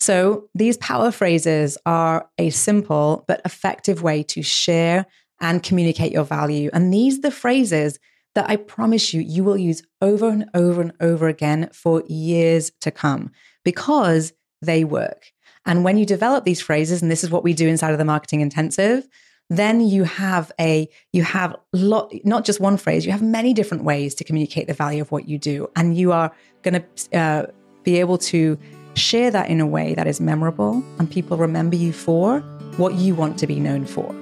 So 0.00 0.48
these 0.54 0.76
power 0.78 1.12
phrases 1.12 1.78
are 1.86 2.28
a 2.38 2.50
simple 2.50 3.24
but 3.28 3.40
effective 3.44 4.02
way 4.02 4.22
to 4.24 4.42
share 4.42 5.06
and 5.40 5.62
communicate 5.62 6.12
your 6.12 6.24
value. 6.24 6.70
And 6.72 6.92
these 6.92 7.18
are 7.18 7.22
the 7.22 7.30
phrases 7.30 7.98
that 8.34 8.48
I 8.48 8.56
promise 8.56 9.12
you, 9.12 9.20
you 9.20 9.44
will 9.44 9.58
use 9.58 9.82
over 10.00 10.28
and 10.28 10.48
over 10.54 10.80
and 10.80 10.92
over 11.00 11.28
again 11.28 11.68
for 11.72 12.02
years 12.06 12.72
to 12.80 12.90
come 12.90 13.30
because 13.64 14.32
they 14.62 14.84
work. 14.84 15.26
And 15.66 15.84
when 15.84 15.98
you 15.98 16.06
develop 16.06 16.44
these 16.44 16.60
phrases, 16.60 17.02
and 17.02 17.10
this 17.10 17.22
is 17.22 17.30
what 17.30 17.44
we 17.44 17.52
do 17.52 17.68
inside 17.68 17.92
of 17.92 17.98
the 17.98 18.04
marketing 18.04 18.40
intensive, 18.40 19.06
then 19.50 19.80
you 19.80 20.04
have 20.04 20.50
a 20.60 20.88
you 21.12 21.22
have 21.22 21.54
lot 21.72 22.12
not 22.24 22.44
just 22.44 22.60
one 22.60 22.76
phrase 22.76 23.04
you 23.04 23.12
have 23.12 23.22
many 23.22 23.52
different 23.52 23.84
ways 23.84 24.14
to 24.14 24.24
communicate 24.24 24.66
the 24.66 24.74
value 24.74 25.02
of 25.02 25.10
what 25.10 25.28
you 25.28 25.38
do 25.38 25.68
and 25.76 25.96
you 25.96 26.12
are 26.12 26.32
going 26.62 26.82
to 26.82 27.18
uh, 27.18 27.46
be 27.82 28.00
able 28.00 28.16
to 28.16 28.58
Share 28.94 29.30
that 29.30 29.48
in 29.48 29.60
a 29.60 29.66
way 29.66 29.94
that 29.94 30.06
is 30.06 30.20
memorable 30.20 30.82
and 30.98 31.10
people 31.10 31.36
remember 31.36 31.76
you 31.76 31.92
for 31.92 32.40
what 32.76 32.94
you 32.94 33.14
want 33.14 33.38
to 33.38 33.46
be 33.46 33.58
known 33.58 33.86
for. 33.86 34.14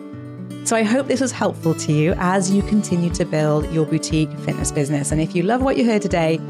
So 0.64 0.76
I 0.76 0.84
hope 0.84 1.08
this 1.08 1.20
was 1.20 1.32
helpful 1.32 1.74
to 1.74 1.92
you 1.92 2.14
as 2.18 2.52
you 2.52 2.62
continue 2.62 3.10
to 3.14 3.24
build 3.24 3.70
your 3.72 3.84
boutique 3.84 4.30
fitness 4.40 4.70
business. 4.70 5.10
And 5.10 5.20
if 5.20 5.34
you 5.34 5.42
love 5.42 5.62
what 5.62 5.76
you 5.76 5.84
heard 5.84 6.02
today, 6.02 6.40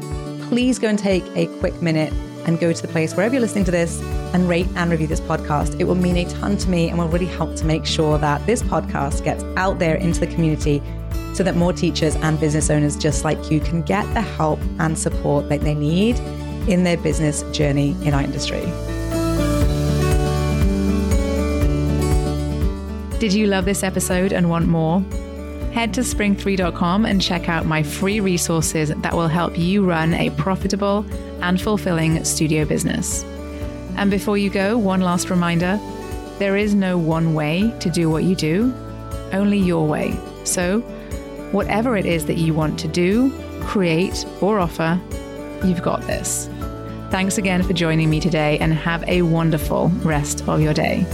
please 0.43 0.77
go 0.77 0.87
and 0.87 0.99
take 0.99 1.23
a 1.35 1.47
quick 1.59 1.81
minute 1.81 2.13
and 2.45 2.59
go 2.59 2.73
to 2.73 2.81
the 2.81 2.87
place 2.87 3.15
wherever 3.15 3.33
you're 3.33 3.41
listening 3.41 3.65
to 3.65 3.71
this 3.71 4.01
and 4.33 4.47
rate 4.47 4.67
and 4.75 4.91
review 4.91 5.07
this 5.07 5.21
podcast. 5.21 5.79
It 5.79 5.85
will 5.85 5.95
mean 5.95 6.17
a 6.17 6.25
ton 6.25 6.57
to 6.57 6.69
me 6.69 6.89
and 6.89 6.97
will 6.97 7.07
really 7.07 7.25
help 7.25 7.55
to 7.57 7.65
make 7.65 7.85
sure 7.85 8.17
that 8.17 8.45
this 8.45 8.63
podcast 8.63 9.23
gets 9.23 9.43
out 9.57 9.79
there 9.79 9.95
into 9.95 10.19
the 10.19 10.27
community 10.27 10.81
so 11.33 11.43
that 11.43 11.55
more 11.55 11.73
teachers 11.73 12.15
and 12.17 12.39
business 12.39 12.69
owners 12.69 12.95
just 12.95 13.23
like 13.23 13.49
you 13.49 13.59
can 13.59 13.81
get 13.81 14.03
the 14.13 14.21
help 14.21 14.59
and 14.79 14.97
support 14.97 15.49
that 15.49 15.61
they 15.61 15.73
need 15.73 16.19
in 16.67 16.83
their 16.83 16.97
business 16.97 17.43
journey 17.51 17.95
in 18.03 18.13
our 18.13 18.21
industry. 18.21 18.61
Did 23.19 23.33
you 23.33 23.45
love 23.47 23.65
this 23.65 23.83
episode 23.83 24.33
and 24.33 24.49
want 24.49 24.67
more? 24.67 25.01
Head 25.73 25.93
to 25.93 26.01
spring3.com 26.01 27.05
and 27.05 27.21
check 27.21 27.47
out 27.47 27.65
my 27.65 27.81
free 27.83 28.19
resources 28.19 28.89
that 28.89 29.13
will 29.13 29.27
help 29.27 29.57
you 29.57 29.85
run 29.85 30.13
a 30.15 30.31
profitable 30.31 31.05
and 31.41 31.61
fulfilling 31.61 32.23
studio 32.23 32.65
business. 32.65 33.23
And 33.97 34.09
before 34.09 34.37
you 34.37 34.49
go, 34.49 34.77
one 34.77 35.01
last 35.01 35.29
reminder 35.29 35.79
there 36.39 36.57
is 36.57 36.73
no 36.73 36.97
one 36.97 37.33
way 37.33 37.73
to 37.79 37.89
do 37.89 38.09
what 38.09 38.23
you 38.23 38.35
do, 38.35 38.73
only 39.33 39.57
your 39.57 39.87
way. 39.87 40.17
So, 40.43 40.79
whatever 41.51 41.97
it 41.97 42.05
is 42.05 42.25
that 42.25 42.37
you 42.37 42.53
want 42.53 42.79
to 42.79 42.87
do, 42.87 43.31
create, 43.61 44.25
or 44.41 44.59
offer, 44.59 44.99
you've 45.63 45.83
got 45.83 46.01
this. 46.01 46.49
Thanks 47.11 47.37
again 47.37 47.61
for 47.61 47.73
joining 47.73 48.09
me 48.09 48.19
today 48.19 48.57
and 48.59 48.73
have 48.73 49.03
a 49.07 49.21
wonderful 49.21 49.89
rest 50.03 50.47
of 50.47 50.61
your 50.61 50.73
day. 50.73 51.05